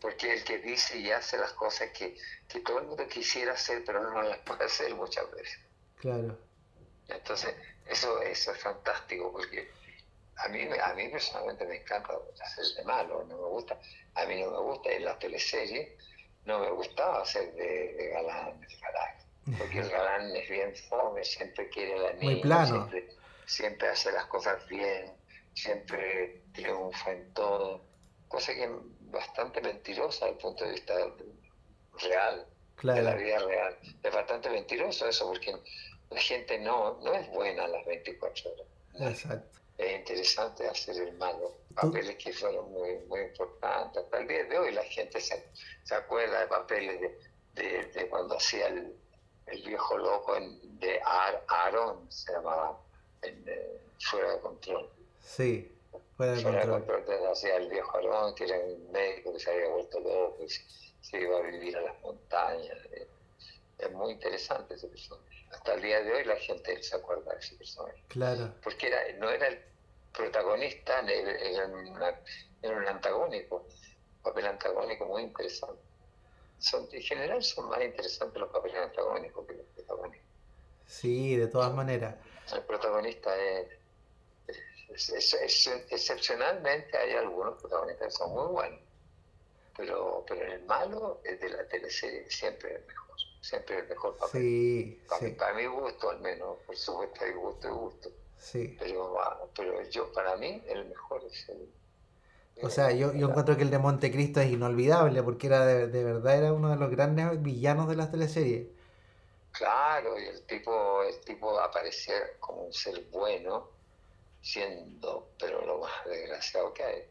[0.00, 2.16] Porque el que dice y hace las cosas que,
[2.48, 5.58] que todo el mundo quisiera hacer, pero no las puede hacer muchas veces.
[5.96, 6.38] Claro.
[7.08, 7.54] Entonces,
[7.86, 9.70] eso, eso es fantástico, porque
[10.36, 13.78] a mí, a mí personalmente me encanta hacer de malo, no me gusta.
[14.14, 15.96] A mí no me gusta en la teleserie,
[16.44, 18.60] no me gustaba hacer de, galán,
[19.58, 22.88] porque el galán es bien fome, siempre quiere a la niña, Muy plano.
[22.88, 23.08] Siempre,
[23.50, 25.12] siempre hace las cosas bien,
[25.54, 27.84] siempre triunfa en todo,
[28.28, 28.70] cosa que
[29.10, 30.94] bastante mentirosa desde el punto de vista
[32.00, 32.46] real,
[32.82, 33.78] de la vida real.
[34.02, 35.52] Es bastante mentiroso eso, porque
[36.10, 38.66] la gente no, no es buena a las 24 horas.
[39.00, 39.58] Exacto.
[39.78, 44.04] Es interesante hacer el malo, papeles que fueron muy, muy importantes.
[44.04, 45.50] Hasta el día de hoy la gente se,
[45.82, 47.00] se acuerda de papeles
[47.54, 48.94] de, de, cuando hacía el,
[49.46, 52.78] el, viejo loco de Ar, Aaron, se llamaba,
[53.98, 54.90] Fuera de Control.
[55.20, 55.72] Sí.
[56.16, 56.84] Fuera de control.
[57.30, 61.20] Hacía el viejo Arón, que era un médico que se había vuelto loco y se,
[61.20, 62.76] iba a vivir a las montañas.
[62.92, 63.08] Eh,
[63.78, 65.46] es muy interesante ese personaje.
[65.50, 68.02] Hasta el día de hoy la gente se acuerda de ese personaje.
[68.08, 68.54] Claro.
[68.62, 69.60] Porque era, no era el
[70.12, 75.82] protagonista, era, un antagónico, un papel antagónico muy interesante.
[76.58, 80.28] Son, en general son más interesantes los papeles antagónicos que los protagonistas.
[80.86, 82.16] Sí, de todas maneras.
[82.52, 83.80] El protagonista es
[85.90, 88.80] excepcionalmente hay algunos protagonistas que son muy buenos,
[89.76, 94.16] pero, pero el malo es de la teleserie siempre es mejor, siempre es el mejor
[94.16, 94.42] papel.
[94.42, 98.10] Sí, para, para, mi gusto al menos, por supuesto hay gusto y gusto.
[98.38, 98.76] Sí.
[98.78, 101.68] Pero, ah, pero yo, para mí, el mejor es el...
[102.62, 106.04] O sea, yo, yo encuentro que el de Montecristo es inolvidable porque era de, de
[106.04, 108.66] verdad era uno de los grandes villanos de las teleseries.
[109.52, 113.70] Claro, y el tipo, el tipo aparecer como un ser bueno,
[114.40, 117.04] siendo, pero lo más desgraciado que hay.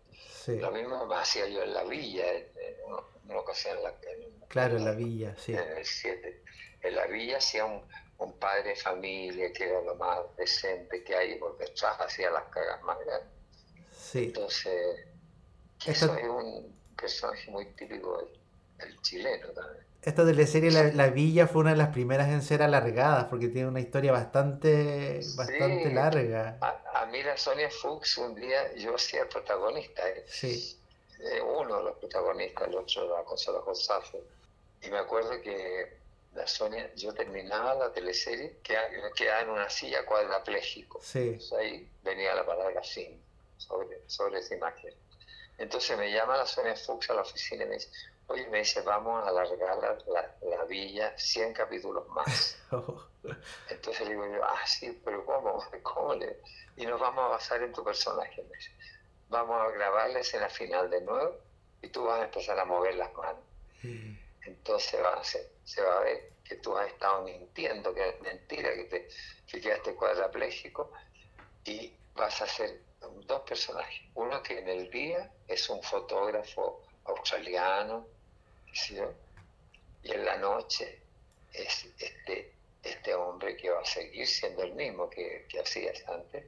[0.47, 2.47] Lo mismo me hacía yo en la villa, en,
[3.25, 3.93] una ocasión en la,
[4.47, 5.53] Claro, en la villa, sí.
[5.53, 6.43] En el 7.
[6.81, 7.83] En la villa hacía un,
[8.17, 12.45] un, padre de familia que era lo más decente que hay, porque detrás hacía las
[12.45, 13.29] cagas más grandes.
[13.91, 14.23] Sí.
[14.25, 15.05] Entonces,
[15.85, 18.39] eso es un personaje muy típico del,
[18.77, 19.88] del chileno también.
[20.01, 23.67] Esta teleserie la, la, Villa fue una de las primeras en ser alargadas porque tiene
[23.67, 26.57] una historia bastante, bastante larga.
[26.93, 30.07] A, mí la Sonia Fuchs un día yo hacía el protagonista.
[30.07, 30.79] Eh, sí.
[31.19, 34.09] Eh, uno de los protagonistas, el otro la Consuelo González.
[34.81, 35.97] Y me acuerdo que
[36.33, 38.77] la Sonia, yo terminaba la teleserie, que
[39.15, 41.01] quedaba en una silla cuadrapléjico.
[41.01, 41.37] Sí.
[41.57, 43.21] ahí venía la palabra sin
[43.57, 44.93] sobre, sobre esa imagen.
[45.57, 47.89] Entonces me llama la Sonia Fuchs a la oficina y me dice,
[48.29, 52.61] Oye, me dice, vamos a alargar la, la, villa 100 capítulos más.
[53.69, 55.63] Entonces le digo yo, ah, sí, pero ¿cómo?
[55.81, 56.39] ¿Cómo le?
[56.77, 58.43] Y nos vamos a basar en tu personaje.
[58.43, 58.71] Me dice.
[59.29, 61.37] Vamos a grabar la escena final de nuevo
[61.81, 63.43] y tú vas a empezar a mover las manos.
[64.45, 68.21] Entonces va a ser, se va a ver que tú has estado mintiendo, que es
[68.21, 69.09] mentira, que, te,
[69.47, 70.91] que quedaste cuadraplégico
[71.63, 72.81] y vas a hacer
[73.25, 74.01] dos personajes.
[74.13, 78.07] Uno que en el día es un fotógrafo australiano,
[80.03, 80.99] y en la noche
[81.53, 82.53] es este,
[82.83, 86.45] este hombre que va a seguir siendo el mismo que, que hacías antes,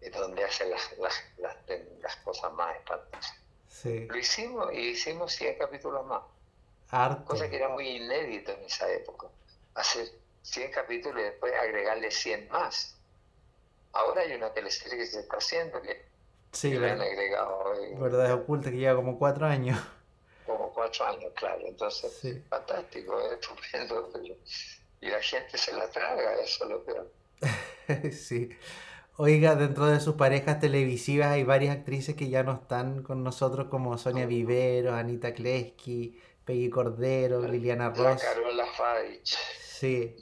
[0.00, 3.34] es donde hace las, las, las, cosas más espantosas.
[3.84, 6.22] Lo hicimos y hicimos 100 capítulos más.
[7.24, 9.28] Cosa que era muy inédito en esa época.
[9.74, 10.08] Hacer
[10.42, 12.96] 100 capítulos y después agregarle 100 más.
[13.92, 16.04] Ahora hay una teleserie que se está haciendo que,
[16.52, 17.74] sí, le han agregado.
[17.98, 19.78] Verdad es oculta que lleva como 4 años
[20.76, 21.62] cuatro años, claro.
[21.66, 24.12] Entonces, fantástico, es estupendo.
[25.00, 27.12] y la gente se la traga, eso es lo peor.
[28.12, 28.50] sí.
[29.16, 33.68] Oiga, dentro de sus parejas televisivas hay varias actrices que ya no están con nosotros,
[33.68, 38.22] como Sonia Vivero, Anita Kleski, Peggy Cordero, Liliana Ross.
[38.22, 39.34] Carola Fadich.
[39.62, 40.14] Sí.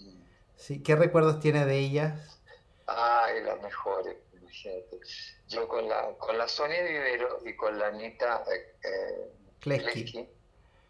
[0.55, 0.81] sí.
[0.85, 2.41] ¿Qué recuerdos tiene de ellas?
[2.87, 5.01] Ay, las mejores, imagínate.
[5.49, 10.29] Yo con la, con la Sonia Vivero y con la Anita eh, eh Kleski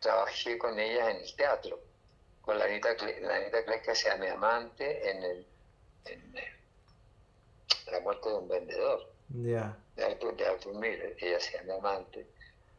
[0.05, 1.81] trabajé con ellas en el teatro.
[2.43, 5.47] Con la Anita, la Anita Kleski hacía mi amante en el
[7.91, 9.59] la muerte de un vendedor de,
[10.05, 12.27] Arthur, de ella se llama amante.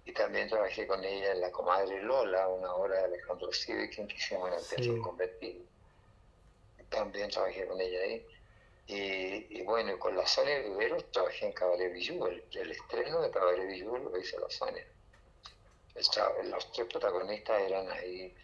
[0.06, 4.16] Y también trabajé con ella en La Comadre Lola, una obra de Alejandro Sivic que
[4.16, 5.64] hicimos en el Teatro Convertido.
[6.90, 8.26] También trabajé con ella ahí.
[8.88, 12.28] Y, bueno, con la Sonia Rivero trabajé en Cabaret Villú.
[12.28, 14.86] El, estreno de Cabaret Villú lo hizo la Sonia.
[15.96, 18.36] Los tres protagonistas eran ahí,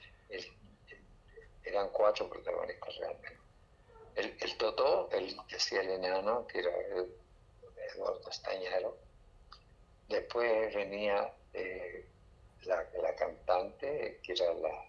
[1.63, 3.41] eran cuatro protagonistas realmente
[4.15, 6.71] el, el Totó, el que el enano, que era
[7.93, 8.97] Eduardo Estañaro.
[10.07, 12.05] Después venía eh,
[12.63, 14.85] la, la, cantante, que era la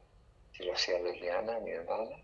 [0.53, 2.17] que lo hacía Liliana, mi hermana.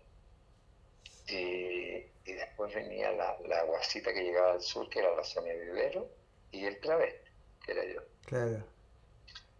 [1.27, 5.53] Y, y después venía la, la, guasita que llegaba al sur, que era la Sonia
[5.53, 6.09] Vivero,
[6.51, 7.23] y el Clavet,
[7.65, 8.01] que era yo.
[8.25, 8.63] Claro.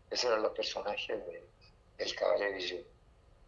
[0.09, 1.43] Esos eran los personajes del
[1.97, 2.83] de, Cabaret Villou.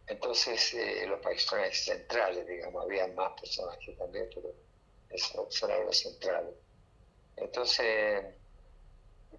[0.08, 4.54] Entonces, eh, los personajes centrales, digamos, había más personajes también, pero
[5.10, 6.54] esos eran los centrales.
[7.38, 8.26] Entonces,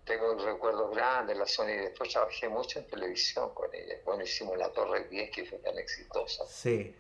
[0.04, 1.82] tengo recuerdos grandes de la Sony.
[1.82, 3.94] Después trabajé mucho en televisión con ella.
[4.04, 6.46] Bueno, hicimos La Torre 10, que fue tan exitosa.
[6.46, 6.94] Sí.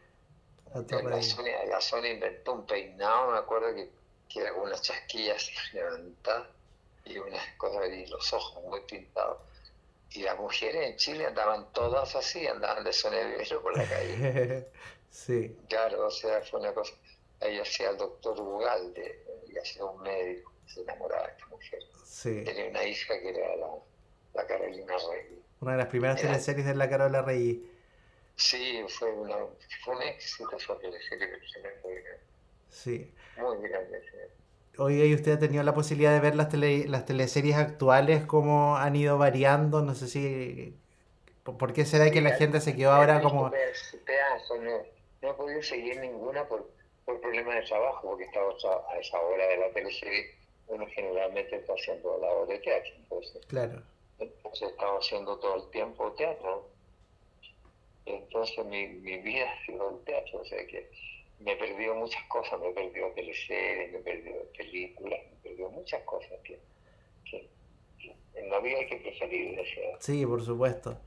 [0.74, 3.90] La, Torre la, Sony, la Sony inventó un peinado, me acuerdo que,
[4.28, 6.48] que era con unas chasquillas levantadas
[7.04, 9.38] y unas cosas y los ojos muy pintados
[10.14, 14.66] y las mujeres en Chile andaban todas así, andaban de sonevero por la calle.
[15.10, 15.56] sí.
[15.68, 16.94] Claro, o sea, fue una cosa.
[17.40, 21.82] Ahí hacía el doctor Ugalde, y hacía un médico, se enamoraba de esta mujer.
[22.04, 22.44] Sí.
[22.44, 23.68] Tenía una hija que era la,
[24.34, 25.42] la Carolina Rey.
[25.60, 27.68] Una de las primeras teleseries de la Carola Rey.
[28.36, 29.36] Sí, fue, una,
[29.84, 31.28] fue un éxito esa teleserie.
[32.68, 33.14] Sí.
[33.36, 34.00] Muy grande.
[34.00, 34.41] Sí.
[34.78, 38.76] Oye, ¿y usted ha tenido la posibilidad de ver las, tele, las teleseries actuales, cómo
[38.76, 39.82] han ido variando?
[39.82, 40.78] No sé si...
[41.42, 43.50] ¿Por qué será que la gente se quedó ahora como...?
[43.50, 44.82] no,
[45.22, 46.70] no he podido seguir ninguna por,
[47.04, 50.34] por problemas de trabajo, porque estaba a esa hora de la teleserie,
[50.68, 52.92] uno generalmente está haciendo la hora de teatro.
[52.96, 53.82] Entonces, claro.
[54.18, 56.68] Entonces estaba haciendo todo el tiempo teatro.
[58.06, 60.90] Entonces mi, mi vida ha sido el teatro, o sea que
[61.44, 66.60] me perdió muchas cosas, me perdió teleseries, me perdió películas, me perdió muchas cosas que,
[68.34, 69.60] en la vida hay que preferir.
[70.00, 70.98] sí, por supuesto.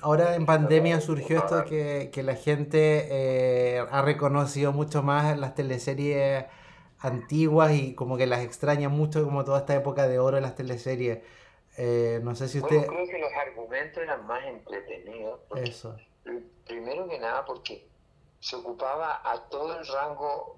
[0.00, 5.54] ahora en pandemia surgió esto que, que la gente eh, ha reconocido mucho más las
[5.54, 6.46] teleseries
[6.98, 10.54] antiguas y como que las extraña mucho como toda esta época de oro de las
[10.54, 11.18] teleseries.
[11.76, 12.86] Eh, no sé si usted...
[12.86, 15.40] creo que los argumentos eran más entretenidos.
[15.56, 15.96] Eso.
[16.66, 17.86] Primero que nada porque
[18.42, 20.56] se ocupaba a todo el rango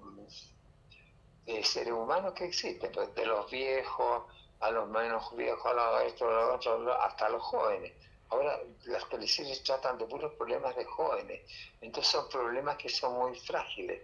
[1.45, 4.23] de seres humanos que existen, pues, de los viejos
[4.59, 7.93] a los menos viejos, a los esto, a los otros, hasta los jóvenes.
[8.29, 11.41] Ahora las teleseries tratan de puros problemas de jóvenes,
[11.79, 14.01] entonces son problemas que son muy frágiles,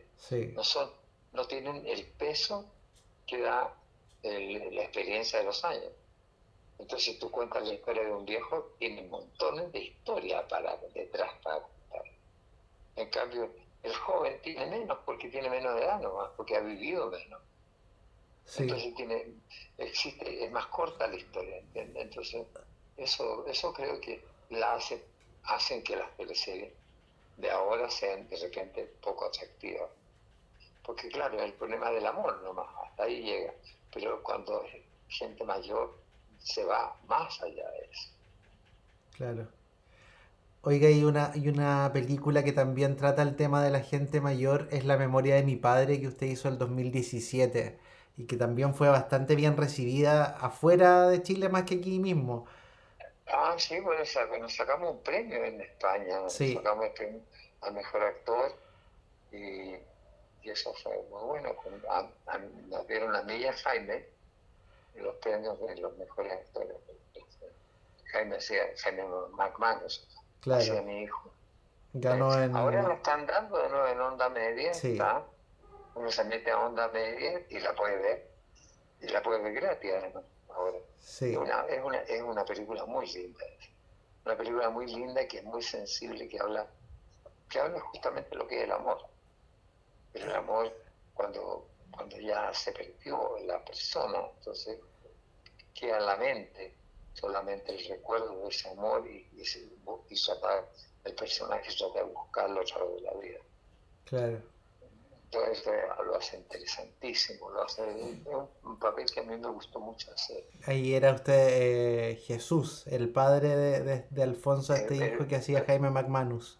[0.53, 0.91] no, son,
[1.33, 2.65] no tienen el peso
[3.25, 3.73] que da
[4.21, 5.91] la experiencia de los años.
[6.77, 11.31] Entonces si tú cuentas la historia de un viejo, tiene montones de historia para detrás
[11.41, 12.03] para contar.
[12.95, 13.49] En cambio,
[13.83, 17.41] el joven tiene menos porque tiene menos edad nomás, porque ha vivido menos.
[18.57, 19.25] Entonces tiene,
[19.77, 22.03] existe, es más corta la historia, ¿entiendes?
[22.03, 22.45] Entonces,
[22.97, 25.03] eso, eso creo que la hace,
[25.43, 26.73] hacen que las teleseries
[27.37, 29.89] de ahora sean de repente poco atractivas.
[30.83, 33.53] Porque claro, el problema del amor nomás, hasta ahí llega.
[33.93, 34.63] Pero cuando
[35.07, 35.97] gente mayor
[36.39, 38.09] se va más allá de eso.
[39.13, 39.47] Claro.
[40.63, 44.67] Oiga, y una, y una película que también trata el tema de la gente mayor
[44.71, 47.79] es La memoria de mi padre que usted hizo el 2017
[48.17, 52.45] y que también fue bastante bien recibida afuera de Chile más que aquí mismo.
[53.27, 54.03] Ah, sí, bueno,
[54.39, 56.53] nos sacamos un premio en España, sí.
[56.53, 57.21] sacamos el premio
[57.61, 58.55] al mejor actor
[59.31, 59.75] y,
[60.43, 61.55] y eso fue muy bueno.
[62.69, 64.05] nos dieron a mí y a Jaime
[64.95, 66.77] los premios de los mejores actores.
[68.11, 68.37] Jaime,
[68.77, 70.07] Jaime McManus
[70.41, 70.83] Claro.
[70.83, 71.31] mi hijo.
[71.93, 72.55] Ganó en...
[72.55, 74.71] Ahora lo están dando de nuevo en onda media.
[75.93, 78.31] Uno se mete a onda media y la puede ver.
[79.01, 80.23] Y la puede ver gratis además.
[80.49, 80.77] Ahora.
[80.99, 81.31] Sí.
[81.31, 83.45] Es, una, es, una, es una película muy linda.
[84.25, 86.67] Una película muy linda que es muy sensible, que habla,
[87.49, 88.99] que habla justamente lo que es el amor.
[90.13, 90.71] El amor
[91.13, 94.79] cuando cuando ya se perdió la persona, entonces
[95.73, 96.75] queda en la mente
[97.13, 99.43] solamente el recuerdo de ese amor y, y,
[101.03, 103.39] el personaje trata de buscarlo a través de la vida.
[104.05, 104.41] Claro.
[105.31, 105.65] Entonces
[106.05, 107.81] lo hace interesantísimo, lo hace,
[108.63, 110.43] un papel que a mí me gustó mucho hacer.
[110.65, 115.63] Ahí era usted eh, Jesús, el padre de, de, Alfonso, este eh, hijo que hacía
[115.65, 116.59] Jaime McManus.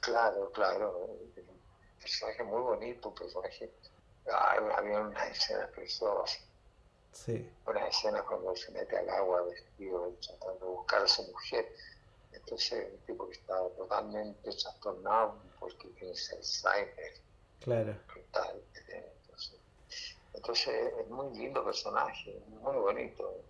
[0.00, 3.72] Claro, claro, un personaje muy bonito, un personaje,
[4.30, 6.38] había una escena preciosa.
[7.12, 7.50] Sí.
[7.66, 11.66] Una escena cuando se mete al agua vestido, tratando de buscar a su mujer.
[12.32, 17.26] Entonces, un tipo que estaba totalmente trastornado porque tiene Alzheimer
[17.60, 17.96] Claro.
[20.34, 23.42] Entonces, es muy lindo personaje, muy bonito.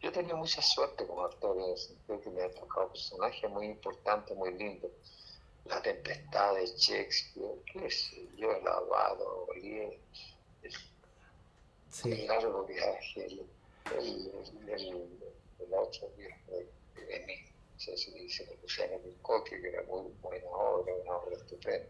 [0.00, 3.50] yo he tenido mucha suerte como actor en el sentido que me ha tocado personajes
[3.50, 4.92] muy importantes, muy lindos.
[5.64, 9.98] La tempestad de Shakespeare, qué sé yo, el lavado, el,
[11.92, 12.10] sí.
[12.10, 13.46] el largo viaje, el,
[13.96, 14.32] el,
[14.68, 17.34] el, otro viaje de, mí,
[17.76, 21.86] sé si dice Luciano Milcoque, que era muy buena obra, una obra estupenda.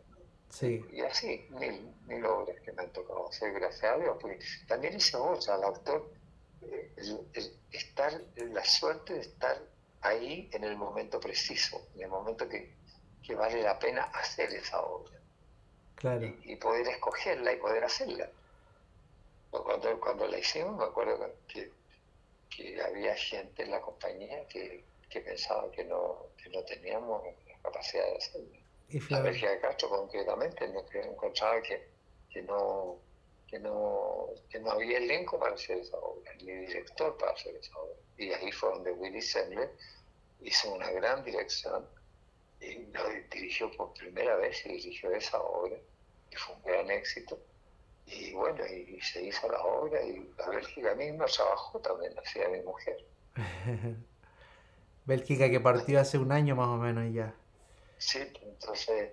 [0.60, 4.38] Y así, mil, mil obras que me han tocado hacer, gracias a Dios, porque
[4.68, 6.12] también hice otra, al autor,
[6.60, 6.92] eh,
[7.32, 9.62] el, estar, la suerte de estar
[10.02, 12.74] ahí en el momento preciso, en el momento que,
[13.22, 15.18] que vale la pena hacer esa obra.
[15.94, 16.34] Claro.
[16.44, 18.28] Y, poder escogerla y poder hacerla.
[19.60, 21.70] Cuando, cuando la hicimos, me acuerdo que,
[22.48, 27.58] que había gente en la compañía que, que pensaba que no, que no teníamos la
[27.62, 28.62] capacidad de hacerla
[29.08, 31.88] la Bélgica de Castro concretamente, que encontraba que,
[32.30, 32.98] que, no,
[33.48, 37.76] que, no, que no había elenco para hacer esa obra, ni director para hacer esa
[37.78, 37.96] obra.
[38.18, 39.70] Y ahí fue donde Willy Sendler
[40.40, 41.88] hizo una gran dirección
[42.60, 45.76] y lo dirigió por primera vez y dirigió esa obra
[46.30, 47.38] y fue un gran éxito.
[48.12, 52.60] Y bueno, y, se hizo la obra y la Bélgica misma trabajó también, hacía mi
[52.60, 53.04] mujer.
[55.04, 57.34] Bélgica que partió hace un año más o menos ya.
[57.98, 59.12] Sí, entonces,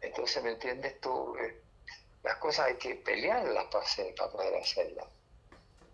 [0.00, 1.36] entonces ¿me entiendes tú?
[1.36, 1.60] Eh,
[2.22, 5.06] las cosas hay que pelearlas para, hacer, para poder hacerlas.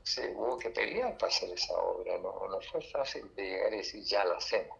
[0.02, 3.78] Se hubo que pelear para hacer esa obra, no, no fue fácil de llegar y
[3.78, 4.78] decir ya la hacemos.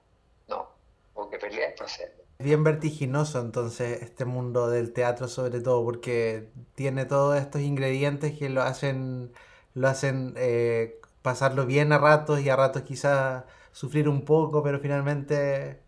[0.49, 0.69] No,
[1.15, 2.26] hubo que pelear para hacerla.
[2.39, 8.49] Bien vertiginoso entonces este mundo del teatro sobre todo porque tiene todos estos ingredientes que
[8.51, 9.33] lo hacen
[9.75, 14.79] lo hacen eh, pasarlo bien a ratos y a ratos quizás sufrir un poco pero
[14.81, 15.81] finalmente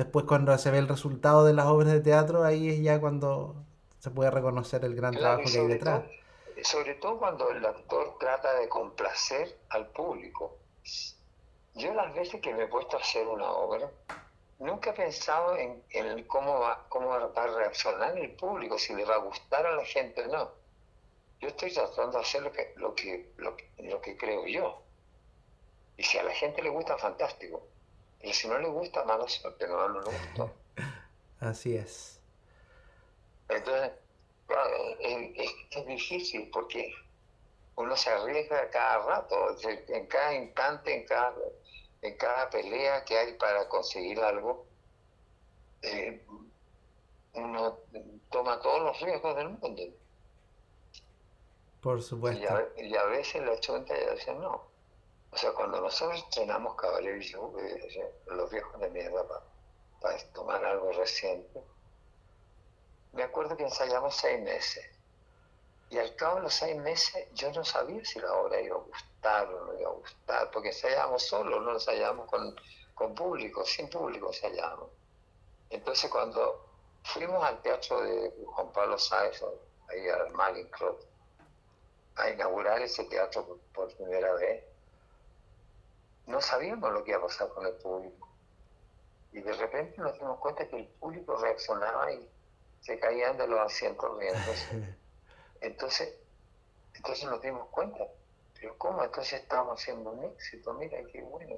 [0.00, 3.54] Después cuando se ve el resultado de las obras de teatro, ahí es ya cuando
[3.98, 6.04] se puede reconocer el gran trabajo que hay detrás.
[6.62, 10.56] sobre todo cuando el actor trata de complacer al público.
[11.74, 13.90] Yo las veces que me he puesto a hacer una obra,
[14.60, 15.82] nunca he pensado en,
[16.24, 19.84] cómo, va, cómo va a reaccionar el público, si le va a gustar a la
[19.84, 20.52] gente o no.
[21.40, 24.82] Yo estoy tratando de hacer lo que, lo que, lo que, lo que creo yo.
[25.96, 27.66] Y si a la gente le gusta, fantástico.
[28.22, 30.52] Y si no le gusta, mala suerte, no, no le gustó.
[31.40, 32.20] Así es.
[33.48, 33.92] Entonces,
[35.00, 36.92] es, difícil porque
[37.76, 39.56] uno se arriesga cada rato,
[39.88, 41.34] en cada instante, en cada,
[42.02, 44.66] en cada pelea que hay para conseguir algo,
[45.82, 46.24] eh,
[47.34, 47.78] uno
[48.30, 49.82] toma todos los riesgos del mundo.
[51.80, 52.42] Por supuesto.
[52.76, 54.68] Y a, veces la chunta ya dice no.
[55.32, 57.52] O sea, cuando nosotros estrenamos Caballero y yo,
[58.26, 59.24] los viejos de mierda
[60.00, 61.62] para, tomar algo reciente,
[63.12, 64.84] me acuerdo que ensayamos seis meses.
[65.90, 68.78] Y al cabo de los seis meses yo no sabía si la obra iba a
[68.78, 72.54] gustar o no iba a gustar, porque ensayábamos solos, no ensayábamos con,
[72.94, 74.88] con público, sin público ensayábamos.
[75.68, 76.64] Entonces cuando
[77.02, 79.42] fuimos al teatro de Juan Pablo Sáez,
[79.88, 81.04] ahí al Malincrot,
[82.14, 84.64] a inaugurar ese teatro por primera vez,
[86.26, 88.28] no sabíamos lo que iba a pasar con el público.
[89.32, 92.28] Y de repente nos dimos cuenta que el público reaccionaba y
[92.80, 94.96] se caían de los asientos riéndose.
[95.60, 96.14] Entonces,
[96.94, 98.06] entonces nos dimos cuenta,
[98.54, 99.04] pero ¿cómo?
[99.04, 101.56] Entonces estábamos haciendo un éxito, mira qué bueno.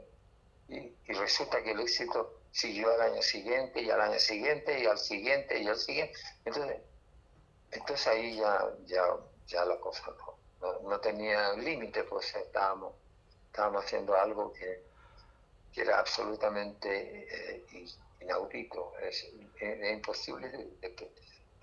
[0.69, 4.99] Y, resulta que el éxito siguió al año siguiente y al año siguiente y al
[4.99, 6.19] siguiente y al siguiente.
[6.45, 6.81] Entonces,
[7.71, 9.05] entonces ahí ya, ya,
[9.47, 10.15] ya la cosa
[10.83, 12.95] no, tenía límite, pues estábamos
[13.47, 14.81] estábamos haciendo algo que,
[15.75, 17.87] era absolutamente eh,
[18.21, 19.27] inaudito, es,
[19.93, 20.49] imposible
[20.81, 21.11] de,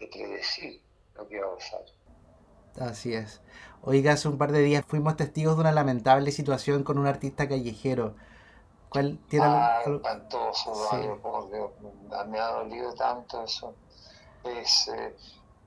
[0.08, 0.82] predecir
[1.16, 1.82] lo que iba a pasar.
[2.80, 3.42] Así es.
[3.82, 7.48] Oiga, hace un par de días fuimos testigos de una lamentable situación con un artista
[7.48, 8.16] callejero.
[8.90, 10.74] ¿Cuál tiene ah, espantoso,
[12.28, 13.76] me ha dolido tanto eso.
[14.44, 15.16] Es, eh,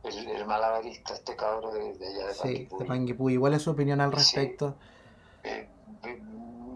[0.03, 3.35] el, malabarista, este cabro de, allá de Sí, de Panguipulli.
[3.35, 4.75] ¿Igual es su opinión al respecto?
[5.45, 5.69] Eh,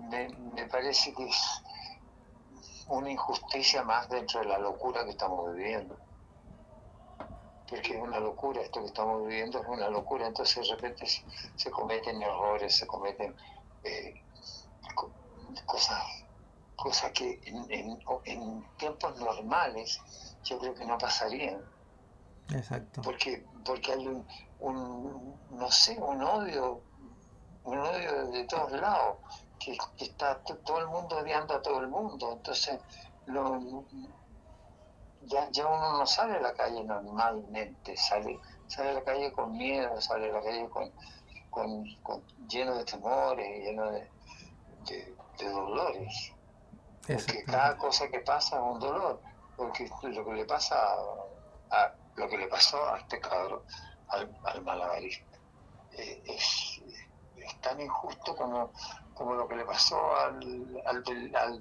[0.09, 1.63] me, me parece que es
[2.89, 5.97] una injusticia más dentro de la locura que estamos viviendo.
[7.69, 11.07] Porque es una locura, esto que estamos viviendo es una locura, entonces de repente
[11.57, 13.35] se, cometen errores, se cometen
[13.83, 14.23] eh,
[15.65, 16.05] cosas,
[16.77, 20.01] cosas que en, en, tiempos normales
[20.45, 21.61] yo creo que no pasarían.
[22.51, 23.03] Exacto.
[23.03, 24.27] Porque, porque hay un,
[24.61, 26.81] un, no sé, un odio,
[27.65, 29.17] un odio de todos lados
[29.59, 32.33] que, está todo el mundo odiando a todo el mundo.
[32.33, 32.79] Entonces,
[35.27, 39.57] ya, ya uno no sale a la calle normalmente, sale, sale a la calle con
[39.57, 40.93] miedo, sale a la calle con,
[41.51, 44.11] con, lleno de temores, lleno de,
[45.39, 46.33] de, dolores.
[47.07, 49.21] Porque cada cosa que pasa es un dolor.
[49.57, 50.77] Porque lo que le pasa
[51.71, 53.63] a, lo que le pasó a este cabrón,
[54.09, 55.39] al, al malabarista,
[55.93, 56.83] eh, es,
[57.37, 58.71] es tan injusto como
[59.17, 61.03] como lo que le pasó al, al,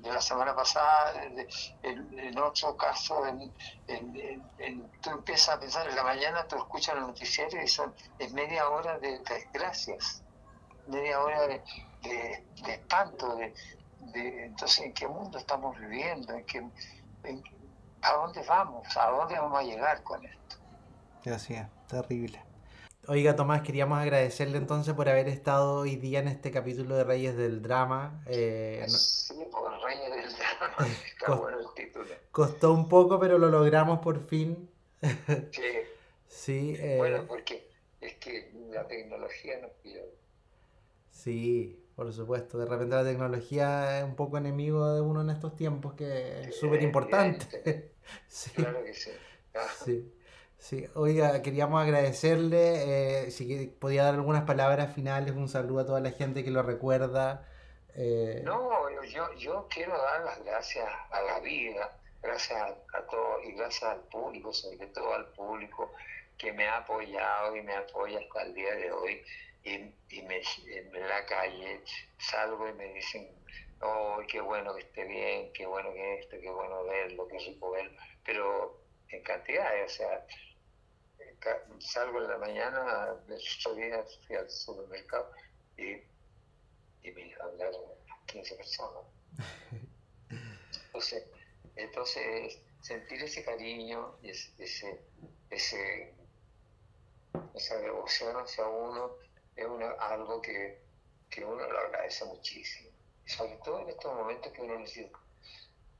[0.01, 3.53] de la semana pasada, en, otro caso, en,
[5.01, 8.69] tú empiezas a pensar en la mañana, tú escuchas los noticiarios y son es media
[8.69, 10.21] hora de desgracias,
[10.87, 13.53] media hora de, espanto, de,
[14.45, 16.61] entonces en qué mundo estamos viviendo, ¿En qué,
[18.01, 20.57] a dónde vamos, a dónde vamos a llegar con esto.
[21.23, 22.43] Gracias, terrible.
[23.07, 27.37] Oiga, Tomás, queríamos agradecerle entonces por haber estado hoy día en este capítulo de Reyes
[27.37, 28.23] del Drama.
[28.25, 30.75] Eh, sí, por Reyes del Drama.
[31.05, 32.07] Está bueno el título.
[32.31, 34.69] Costó un poco, pero lo logramos por fin.
[35.51, 35.61] Sí.
[36.27, 37.69] sí eh, bueno, porque
[38.01, 40.15] es que la tecnología nos pierde.
[41.11, 42.57] Sí, por supuesto.
[42.57, 46.55] De repente la tecnología es un poco enemigo de uno en estos tiempos, que es
[46.59, 47.91] súper importante.
[48.27, 48.49] sí.
[48.55, 49.11] Claro que sí.
[49.83, 50.11] sí.
[50.65, 55.99] Sí, oiga, queríamos agradecerle, eh, si podía dar algunas palabras finales, un saludo a toda
[55.99, 57.47] la gente que lo recuerda.
[57.93, 58.41] Eh.
[58.43, 63.51] No, yo, yo quiero dar las gracias a la vida, gracias a, a todo y
[63.51, 65.93] gracias al público, sobre todo al público
[66.35, 69.21] que me ha apoyado y me apoya hasta el día de hoy.
[69.63, 69.75] Y,
[70.09, 71.83] y me, en la calle
[72.17, 73.29] salgo y me dicen,
[73.81, 77.69] oh, qué bueno que esté bien, qué bueno que esto, qué bueno verlo, qué rico
[77.69, 77.91] verlo,
[78.25, 80.25] pero en cantidad, o sea,
[81.79, 85.31] salgo en la mañana, de ocho días fui al supermercado
[85.77, 85.91] y,
[87.03, 87.81] y me hablaron
[88.25, 89.03] 15 personas.
[90.87, 91.25] Entonces,
[91.75, 95.01] entonces, sentir ese cariño y ese,
[95.49, 96.13] ese,
[97.53, 99.11] esa devoción hacia uno
[99.57, 99.65] es
[99.99, 100.81] algo que,
[101.29, 102.89] que uno lo agradece muchísimo.
[103.25, 105.19] Y sobre todo en estos momentos que uno necesita.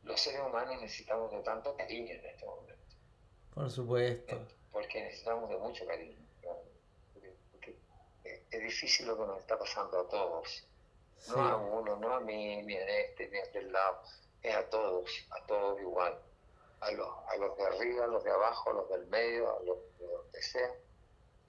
[0.03, 2.95] Los seres humanos necesitamos de tanto cariño en este momento.
[3.53, 4.47] Por supuesto
[4.95, 6.17] porque necesitamos de mucho cariño.
[7.51, 7.75] Porque,
[8.23, 10.65] es difícil lo que nos está pasando a todos.
[11.27, 14.01] No a uno, no a mí, ni a este, ni a aquel lado.
[14.41, 16.17] Es a todos, a todos igual.
[16.79, 19.63] A los, a los de arriba, a los de abajo, a los del medio, a
[19.63, 20.73] los de donde sea.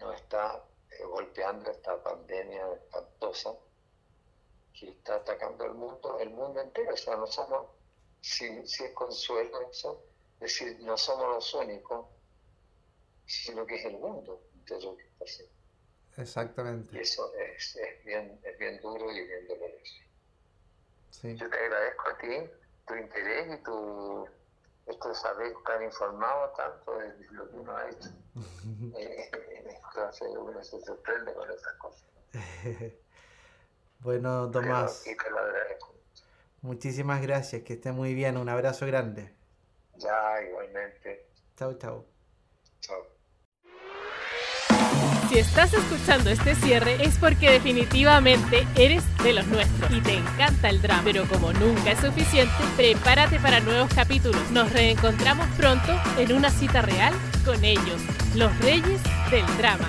[0.01, 3.55] Nos está eh, golpeando esta pandemia espantosa
[4.77, 6.95] que está atacando el mundo, el mundo entero.
[6.95, 7.67] O sea, no somos,
[8.21, 10.03] si, si es consuelo eso,
[10.35, 12.07] es decir, no somos los únicos
[13.27, 15.55] sino que es el mundo de lo que está haciendo.
[16.17, 16.97] Exactamente.
[16.97, 19.95] Y eso es, es, bien, es bien duro y bien doloroso.
[21.11, 21.37] Sí.
[21.37, 22.51] Yo te agradezco a ti
[22.87, 24.29] tu interés y tu
[24.87, 28.09] esto de saber estar informado tanto de lo que uno ha hecho.
[28.99, 29.31] eh,
[29.65, 32.05] entonces uno se sorprende con esas cosas.
[34.01, 35.07] bueno, Tomás.
[35.07, 35.95] y te lo agradezco.
[36.63, 38.37] Muchísimas gracias, que esté muy bien.
[38.37, 39.35] Un abrazo grande.
[39.97, 41.29] Ya, igualmente.
[41.57, 41.75] Chao.
[41.75, 42.16] Chao.
[45.29, 50.69] Si estás escuchando este cierre es porque definitivamente eres de los nuestros y te encanta
[50.69, 51.03] el drama.
[51.05, 54.41] Pero como nunca es suficiente, prepárate para nuevos capítulos.
[54.53, 57.13] Nos reencontramos pronto en una cita real
[57.45, 58.01] con ellos,
[58.35, 59.01] los reyes
[59.31, 59.89] del drama.